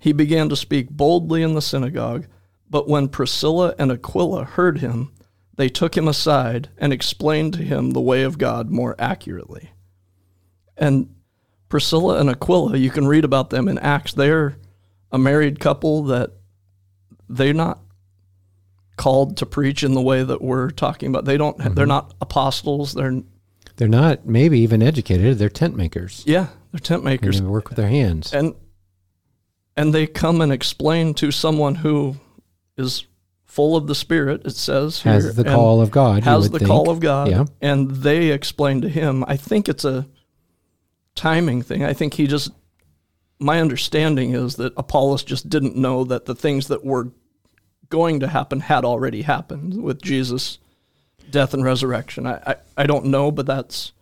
[0.00, 2.26] He began to speak boldly in the synagogue,
[2.70, 5.12] but when Priscilla and Aquila heard him,
[5.56, 9.70] they took him aside and explained to him the way of God more accurately.
[10.76, 11.14] And
[11.68, 14.12] Priscilla and Aquila, you can read about them in Acts.
[14.14, 14.56] They're
[15.10, 16.30] a married couple that
[17.28, 17.80] they're not
[18.98, 21.24] called to preach in the way that we're talking about.
[21.24, 21.56] They don't.
[21.56, 21.86] They're mm-hmm.
[21.88, 22.92] not apostles.
[22.92, 23.22] They're
[23.76, 25.38] They're not maybe even educated.
[25.38, 26.22] They're tent makers.
[26.26, 26.48] yeah.
[26.72, 27.40] They're tent And makers.
[27.40, 28.34] they work with their hands.
[28.34, 28.54] and
[29.74, 32.16] and they come and explain to someone who
[32.76, 33.06] is
[33.46, 36.24] full of the spirit it says here, Has the call of God.
[36.24, 36.68] has the think.
[36.68, 37.44] call of god Yeah.
[37.62, 40.06] and they explain to him i think it's a
[41.14, 42.50] timing thing i think he just
[43.40, 47.10] my understanding is that apollos just didn't know that the things that were
[47.88, 50.58] going to happen had already happened with jesus
[51.30, 53.92] death and resurrection i i, I don't know but that's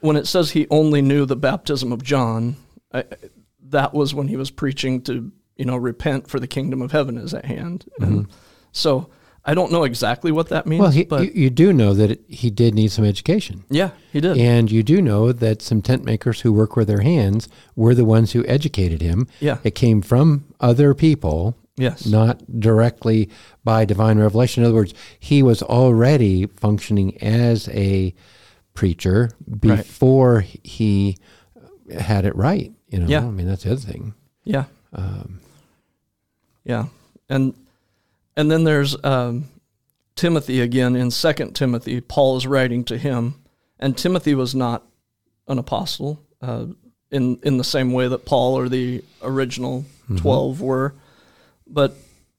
[0.00, 2.56] when it says he only knew the baptism of john
[2.92, 3.04] I,
[3.68, 7.18] that was when he was preaching to you know repent for the kingdom of heaven
[7.18, 8.32] is at hand and mm-hmm.
[8.72, 9.10] so
[9.44, 12.10] i don't know exactly what that means Well, he, but you, you do know that
[12.10, 13.64] it, he did need some education.
[13.70, 17.02] yeah he did And you do know that some tent makers who work with their
[17.02, 19.28] hands were the ones who educated him.
[19.38, 19.58] Yeah.
[19.62, 23.28] It came from other people, yes not directly
[23.64, 24.62] by divine revelation.
[24.62, 28.14] In other words, he was already functioning as a
[28.74, 31.16] preacher before he
[31.98, 32.72] had it right.
[32.88, 33.20] You know, Yeah.
[33.26, 34.14] I mean, that's the other thing.
[34.44, 35.40] yeah Um,
[36.64, 36.86] yeah
[37.28, 37.54] and
[38.36, 39.48] and then there's um,
[40.16, 43.34] timothy again in second timothy paul is writing to him
[43.78, 44.84] and timothy was not
[45.48, 46.66] an apostle uh,
[47.10, 49.84] in in the same way that paul or the original
[50.16, 50.94] 12 were
[51.72, 51.94] but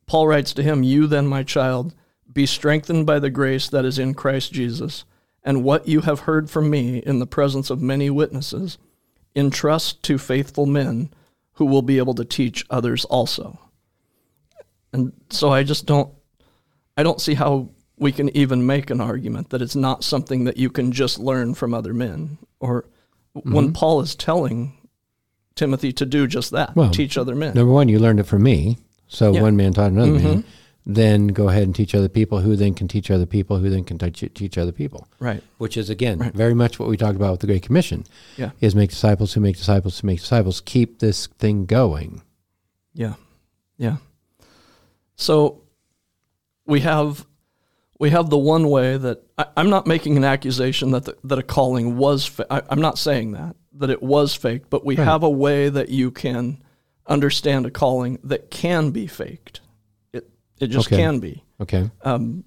[0.05, 1.93] paul writes to him you then my child
[2.32, 5.05] be strengthened by the grace that is in christ jesus
[5.43, 8.77] and what you have heard from me in the presence of many witnesses
[9.36, 11.09] entrust to faithful men
[11.53, 13.57] who will be able to teach others also
[14.93, 16.13] and so I just don't
[16.97, 20.57] I don't see how we can even make an argument that it's not something that
[20.57, 22.86] you can just learn from other men or
[23.34, 23.53] Mm-hmm.
[23.53, 24.73] when Paul is telling
[25.55, 27.53] Timothy to do just that, Well, teach other men.
[27.53, 28.77] number one, you learned it from me.
[29.14, 29.41] So Yeah.
[29.41, 30.22] one man taught another man.
[30.22, 30.43] Mhm.
[30.86, 33.84] Then go ahead and teach other people, who then can teach other people, who then
[33.84, 35.05] can teach, teach other people.
[35.20, 35.43] Right.
[35.57, 36.34] which is again Right.
[36.34, 38.05] very much what we talked about with the Great Commission.
[38.38, 38.51] Yeah.
[38.62, 40.62] is make disciples who make disciples who make disciples.
[40.62, 42.22] Keep this thing going.
[42.93, 43.16] Yeah.
[43.78, 43.97] Yeah.
[45.16, 45.62] So
[46.66, 47.26] we have
[47.99, 51.38] we have the one way that I, I'm not making an accusation that the, that
[51.38, 52.26] a calling was.
[52.26, 55.03] Fa- I, I'm not saying that that it was fake, but we Right.
[55.05, 56.64] have a way that you can
[57.12, 59.59] understand a calling that can be faked.
[60.14, 60.97] It it just Okay.
[60.97, 61.43] can be.
[61.59, 62.43] Okay, Um,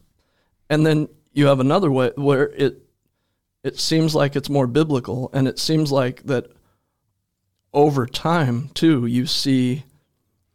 [0.69, 2.81] and then you have another way where it
[3.63, 6.51] it seems like it's more biblical, and it seems like that
[7.73, 9.85] over time too, you see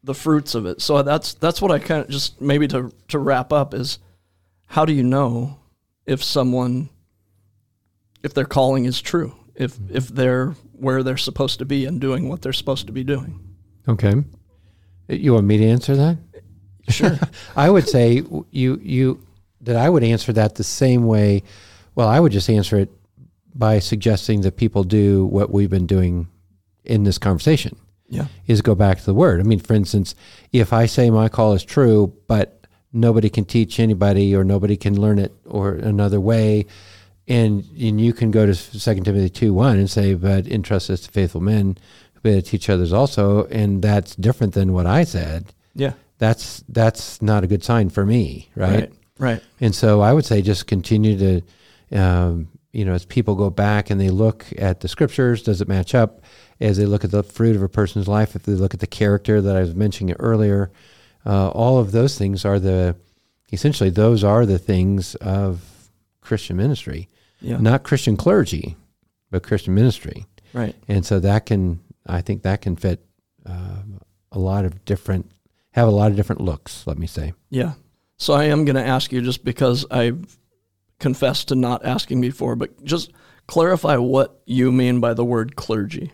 [0.04, 0.82] the fruits of it.
[0.82, 4.00] So that's that's what I kind of just maybe to to wrap up is
[4.68, 5.60] how do you know
[6.06, 6.90] if someone
[8.24, 12.28] if their calling is true, if if they're where they're supposed to be and doing
[12.30, 13.40] what they're supposed to be doing.
[13.90, 14.14] Okay.
[15.08, 16.18] You want me to answer that?
[16.88, 17.18] Sure.
[17.56, 19.26] I would say you you
[19.62, 21.44] that I would answer that the same way.
[21.96, 22.90] Well, I would just answer it
[23.54, 26.28] by suggesting that people do what we've been doing
[26.86, 27.76] in this conversation.
[28.08, 28.28] Yeah.
[28.48, 29.40] Is go back to the word.
[29.40, 30.16] I mean, for instance,
[30.52, 35.00] if I say my call is true, but nobody can teach anybody or nobody can
[35.00, 36.66] learn it or another way,
[37.28, 41.02] and and you can go to Second Timothy two one and say, but entrust us
[41.02, 41.78] to faithful men
[42.24, 45.54] to teach others also, and that's different than what I said.
[45.76, 45.94] Yeah.
[46.18, 48.72] That's that's not a good sign for me, right?
[48.72, 48.94] Right.
[49.20, 49.44] Right.
[49.62, 51.18] And so I would say just continue
[51.90, 55.60] to, um, you know, as people go back and they look at the scriptures, does
[55.62, 56.22] it match up?
[56.62, 58.88] As they look at the fruit of a person's life, if they look at the
[58.88, 60.72] character that I was mentioning earlier,
[61.26, 62.96] uh, all of those things are the,
[63.52, 65.62] essentially, those are the things of
[66.22, 67.08] Christian ministry,
[67.42, 67.58] Yeah.
[67.60, 68.76] not Christian clergy,
[69.32, 70.26] but Christian ministry.
[70.54, 70.76] Right.
[70.88, 71.80] And so that can,
[72.10, 73.06] I think that can fit
[73.46, 73.84] uh,
[74.32, 75.32] a lot of different,
[75.72, 77.34] have a lot of different looks, let me say.
[77.50, 77.74] Yeah.
[78.18, 80.38] So I am going to ask you just because I've
[81.00, 83.12] confessed to not asking before, but just
[83.48, 86.12] clarify what you mean by the word clergy.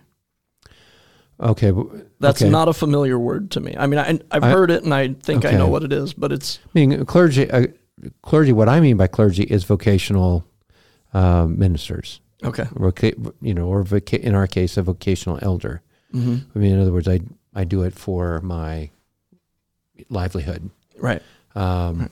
[1.40, 1.74] Okay.
[2.20, 2.50] That's okay.
[2.50, 3.76] not a familiar word to me.
[3.78, 6.14] I mean, I, I've I- heard it and I think I know what it is,
[6.14, 7.68] but it's I mean, clergy, uh,
[8.22, 8.54] clergy.
[8.54, 10.46] What I mean by clergy is vocational
[11.14, 12.64] uh, ministers, okay.
[12.64, 15.82] Voca- you know, or voca- in our case, a vocational elder.
[16.16, 17.20] Hmm I mean, in other words, I
[17.54, 18.90] I do it for my
[20.10, 20.70] livelihood.
[20.98, 21.22] Right.
[21.56, 22.10] Um,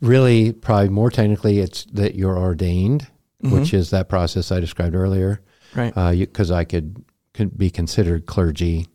[0.00, 3.06] Really, probably more technically, it's that you're ordained,
[3.40, 5.40] which is that process I described earlier.
[5.72, 5.98] Mm-hmm.
[5.98, 6.18] Right.
[6.18, 7.02] Because I could
[7.32, 8.86] could be considered clergy,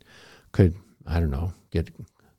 [0.52, 0.76] could
[1.08, 1.90] I don't know get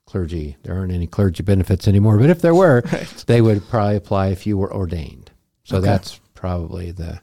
[0.05, 0.55] clergy.
[0.63, 3.23] There aren't any clergy benefits anymore, but if there were, Right.
[3.27, 5.31] they would probably apply if you were ordained.
[5.63, 5.87] So Okay.
[5.87, 7.19] that's probably the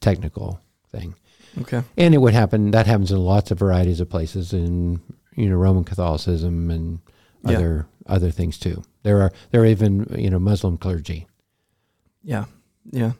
[0.00, 0.60] technical
[0.92, 1.14] thing.
[1.60, 1.82] Okay.
[1.96, 2.70] And it would happen.
[2.70, 5.00] That happens in lots of varieties of places in
[5.36, 6.98] you know Roman Catholicism and
[7.44, 7.56] Yeah.
[7.56, 8.82] other other things too.
[9.02, 11.26] There are there are even you know Muslim clergy.
[12.22, 12.44] Yeah.
[12.90, 13.12] Yeah.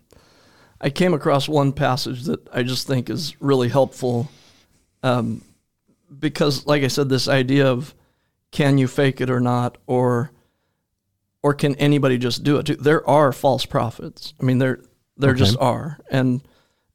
[0.81, 4.31] I came across one passage that I just think is really helpful
[5.03, 5.43] um,
[6.18, 7.95] because, like I said, this idea of
[8.51, 10.31] can you fake it or not, or
[11.43, 12.83] or can anybody just do it?
[12.83, 14.35] There are false prophets.
[14.41, 14.81] I mean, there
[15.16, 15.39] there Okay.
[15.41, 16.41] just are, and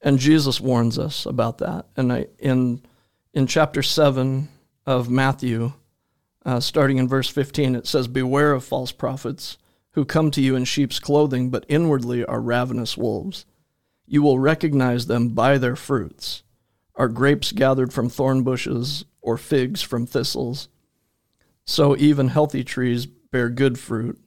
[0.05, 1.87] and Jesus warns us about that.
[1.97, 2.81] And I in
[3.33, 4.47] in chapter seven
[4.85, 5.73] of Matthew,
[6.45, 9.57] uh, starting in verse fifteen, it says, "Beware of false prophets."
[9.91, 13.45] Who come to you in sheep's clothing, but inwardly are ravenous wolves.
[14.05, 16.43] You will recognize them by their fruits.
[16.95, 20.67] Are grapes gathered from thorn bushes, or figs from thistles?
[21.63, 24.19] So even healthy trees bear good fruit,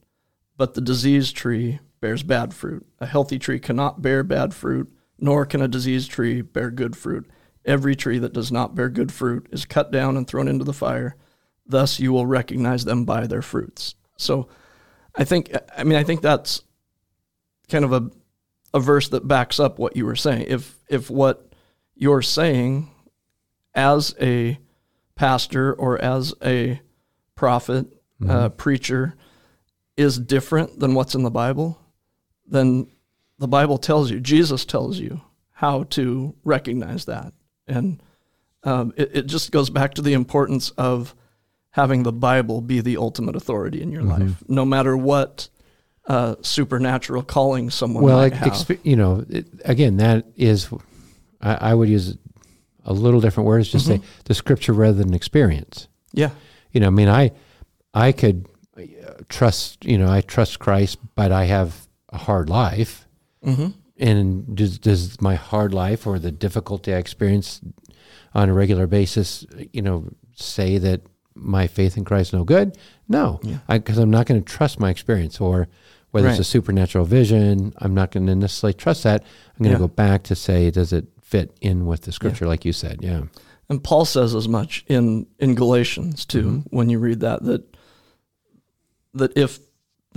[0.57, 2.87] but the diseased tree bears bad fruit.
[2.99, 4.91] A healthy tree cannot bear bad fruit,
[5.21, 7.29] nor can a diseased tree bear good fruit.
[7.65, 10.73] Every tree that does not bear good fruit is cut down and thrown into the
[10.73, 11.15] fire.
[11.65, 13.95] Thus you will recognize them by their fruits.
[14.17, 14.47] So
[15.15, 16.63] I think I mean I think that's
[17.69, 18.09] kind of a
[18.73, 20.45] a verse that backs up what you were saying.
[20.47, 21.53] If if what
[21.95, 22.89] you're saying
[23.75, 24.57] as a
[25.15, 26.81] pastor or as a
[27.35, 27.87] prophet,
[28.27, 29.15] uh, preacher,
[29.97, 31.79] is different than what's in the Bible,
[32.45, 32.87] then
[33.39, 35.21] the Bible tells you, Jesus tells you
[35.53, 37.33] how to recognize that.
[37.67, 38.01] And
[38.63, 41.15] um, it, it just goes back to the importance of
[41.71, 45.49] having the Bible be the ultimate authority in your life, no matter what
[46.07, 48.51] uh, supernatural calling someone Well, might have.
[48.51, 50.67] expe- you know, it, again, that is,
[51.41, 52.17] I, I would use
[52.83, 55.87] a little different words, just say the scripture rather than experience.
[56.11, 56.31] yeah,
[56.71, 57.31] You know, I mean, I,
[57.93, 58.81] I could uh,
[59.29, 63.05] trust, you know, I trust Christ, but I have a hard life.
[63.43, 63.67] Hmm
[63.97, 67.61] And does, does my hard life or the difficulty I experience
[68.33, 71.01] on a regular basis, you know, say that
[71.35, 72.77] my faith in Christ is no good?
[73.07, 73.59] No, Yeah.
[73.67, 75.67] because I'm not going to trust my experience or
[76.11, 77.71] whether it's a supernatural vision.
[77.77, 79.21] I'm not going to necessarily trust that.
[79.57, 79.87] I'm going to Yeah.
[79.87, 82.99] go back to say, does it fit in with the scripture, like you said?
[83.01, 83.23] Yeah.
[83.69, 86.75] And Paul says as much in in Galatians too Mm-hmm.
[86.75, 87.63] when you read that that
[89.13, 89.59] that if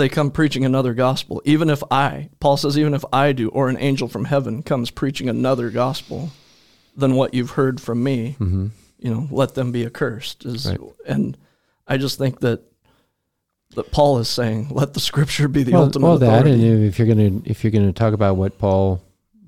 [0.03, 3.69] they come preaching another gospel, even if I, Paul says, even if I do, or
[3.69, 6.31] an angel from heaven comes preaching another gospel
[6.97, 8.67] than what you've heard from me, hmm
[8.99, 10.45] you know, let them be accursed.
[10.45, 10.79] Is Right.
[11.07, 11.37] and
[11.89, 12.63] I just think that
[13.75, 16.69] that Paul is saying, let the scripture be the well, ultimate well, that, authority.
[16.69, 19.01] and if you're going to if you're going to talk about what Paul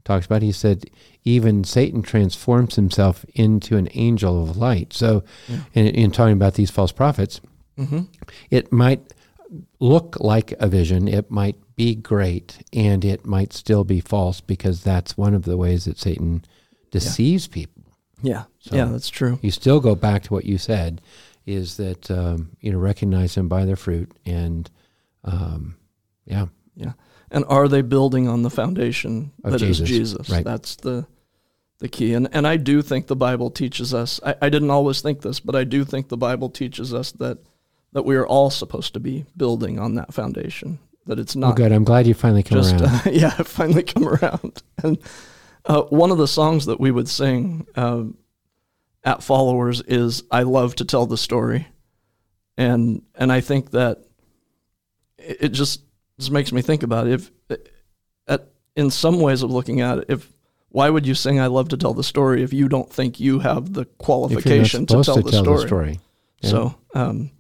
[0.05, 0.43] talks about.
[0.43, 0.85] He said
[1.25, 4.93] even Satan transforms himself into an angel of light.
[4.93, 5.59] So, Yeah.
[5.73, 7.41] in, in talking about these false prophets,
[7.77, 8.03] hmm
[8.51, 9.01] it might
[9.81, 14.83] look like a vision, it might be great, and it might still be false because
[14.83, 16.45] that's one of the ways that Satan
[16.91, 17.83] deceives people.
[18.23, 18.45] Yeah.
[18.61, 19.39] So- yeah, that's true.
[19.43, 21.01] You still go back to what you said,
[21.47, 24.71] is that um, you know recognize them by their fruit, and
[25.25, 25.77] um,
[26.27, 26.47] yeah,
[27.31, 30.31] And are they building on the foundation Of that is Jesus, Jesus?
[30.31, 30.45] right.
[30.45, 31.07] That's the
[31.81, 32.15] the key.
[32.15, 34.21] And and I do think the Bible teaches us.
[34.25, 37.39] I, I didn't always think this, but I do think the Bible teaches us that
[37.95, 40.79] that we are all supposed to be building on that foundation.
[41.07, 41.73] That it's well, not good.
[41.73, 43.07] I'm glad you finally come just around.
[43.07, 44.63] uh, yeah, finally come around.
[44.83, 44.99] And
[45.65, 48.05] uh, one of the songs that we would sing uh,
[49.05, 51.69] at Followers is "I love to tell the story,"
[52.57, 54.05] and and I think that
[55.19, 55.83] it, it just
[56.19, 57.31] just makes me think about it.
[57.49, 57.61] If
[58.27, 60.31] at in some ways of looking at it, if
[60.71, 63.41] why would you sing "I love to tell the story" if you don't think you
[63.41, 65.61] have the if you're not qualification to tell, to the, tell story?
[65.61, 66.01] the story,
[66.41, 66.51] Yeah.
[66.51, 67.31] So, um,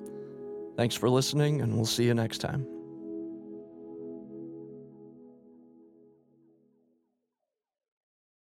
[0.77, 2.70] Thanks for listening, and we'll see you next time.